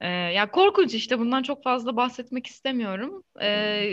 E, 0.00 0.08
ya 0.08 0.50
korkunç 0.50 0.94
işte 0.94 1.18
bundan 1.18 1.42
çok 1.42 1.64
fazla 1.64 1.96
bahsetmek 1.96 2.46
istemiyorum. 2.46 3.24
E, 3.40 3.46
Hı. 3.54 3.88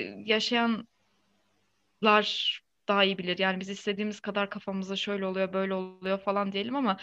Yaşayanlar 2.05 2.61
daha 2.87 3.03
iyi 3.03 3.17
bilir. 3.17 3.37
Yani 3.39 3.59
biz 3.59 3.69
istediğimiz 3.69 4.19
kadar 4.19 4.49
kafamıza 4.49 4.95
şöyle 4.95 5.25
oluyor, 5.25 5.53
böyle 5.53 5.73
oluyor 5.73 6.17
falan 6.19 6.51
diyelim 6.51 6.75
ama 6.75 6.97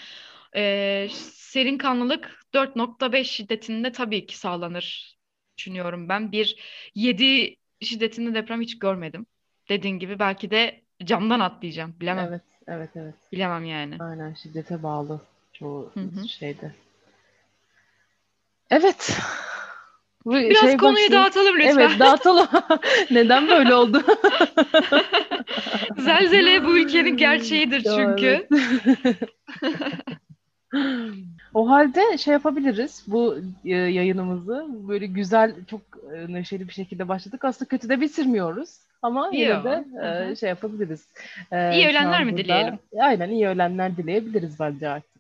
e, 0.56 1.08
serin 1.12 1.78
kanlılık 1.78 2.40
4.5 2.54 3.24
şiddetinde 3.24 3.92
tabii 3.92 4.26
ki 4.26 4.38
sağlanır 4.38 5.16
düşünüyorum 5.58 6.08
ben. 6.08 6.32
Bir 6.32 6.56
7 6.94 7.56
şiddetinde 7.80 8.34
deprem 8.34 8.60
hiç 8.60 8.78
görmedim. 8.78 9.26
Dediğin 9.68 9.98
gibi 9.98 10.18
belki 10.18 10.50
de 10.50 10.82
camdan 11.04 11.40
atlayacağım. 11.40 11.94
Bilemem. 12.00 12.28
Evet 12.28 12.42
evet 12.66 12.90
evet. 12.96 13.14
Bilemem 13.32 13.64
yani. 13.64 13.96
Aynen 14.00 14.34
şiddete 14.34 14.82
bağlı 14.82 15.20
çoğu 15.52 15.90
Hı 15.94 16.00
hı. 16.00 16.28
şeyde. 16.28 16.72
Evet. 18.70 19.18
Bu 20.24 20.34
Biraz 20.34 20.60
şey 20.62 20.76
konuyu 20.76 20.96
başlığı. 20.96 21.14
dağıtalım 21.14 21.60
Evet 21.60 21.76
lütfen. 21.78 21.98
dağıtalım. 21.98 22.46
Neden 23.10 23.48
böyle 23.48 23.74
oldu? 23.74 24.02
Zelzele 25.98 26.64
bu 26.64 26.78
ülkenin 26.78 27.16
gerçeğidir 27.16 27.82
evet. 27.86 27.96
çünkü. 27.96 28.48
O 31.54 31.68
halde 31.68 32.18
şey 32.18 32.32
yapabiliriz. 32.32 33.04
Bu 33.06 33.36
e, 33.64 33.70
yayınımızı 33.70 34.66
böyle 34.88 35.06
güzel, 35.06 35.54
çok 35.70 35.80
e, 36.14 36.32
neşeli 36.32 36.68
bir 36.68 36.72
şekilde 36.72 37.08
başladık. 37.08 37.44
Aslında 37.44 37.68
kötü 37.68 37.88
de 37.88 38.00
bitirmiyoruz. 38.00 38.78
Ama 39.02 39.30
yine 39.32 39.44
Yo. 39.44 39.64
de 39.64 39.84
Hı 40.00 40.30
e, 40.30 40.36
şey 40.36 40.48
yapabiliriz. 40.48 41.08
İyi 41.52 41.98
an 41.98 42.26
mi 42.26 42.36
dileyelim? 42.36 42.78
aynen 43.00 43.28
iyi 43.30 43.48
ölenler 43.48 43.96
dileyebiliriz 43.96 44.60
bence 44.60 44.88
artık. 44.88 45.11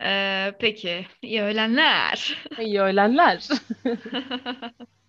Ee, 0.00 0.52
peki. 0.60 1.06
İyi 1.22 1.42
ölenler. 1.42 2.38
İyi 2.58 2.80
ölenler. 2.80 3.48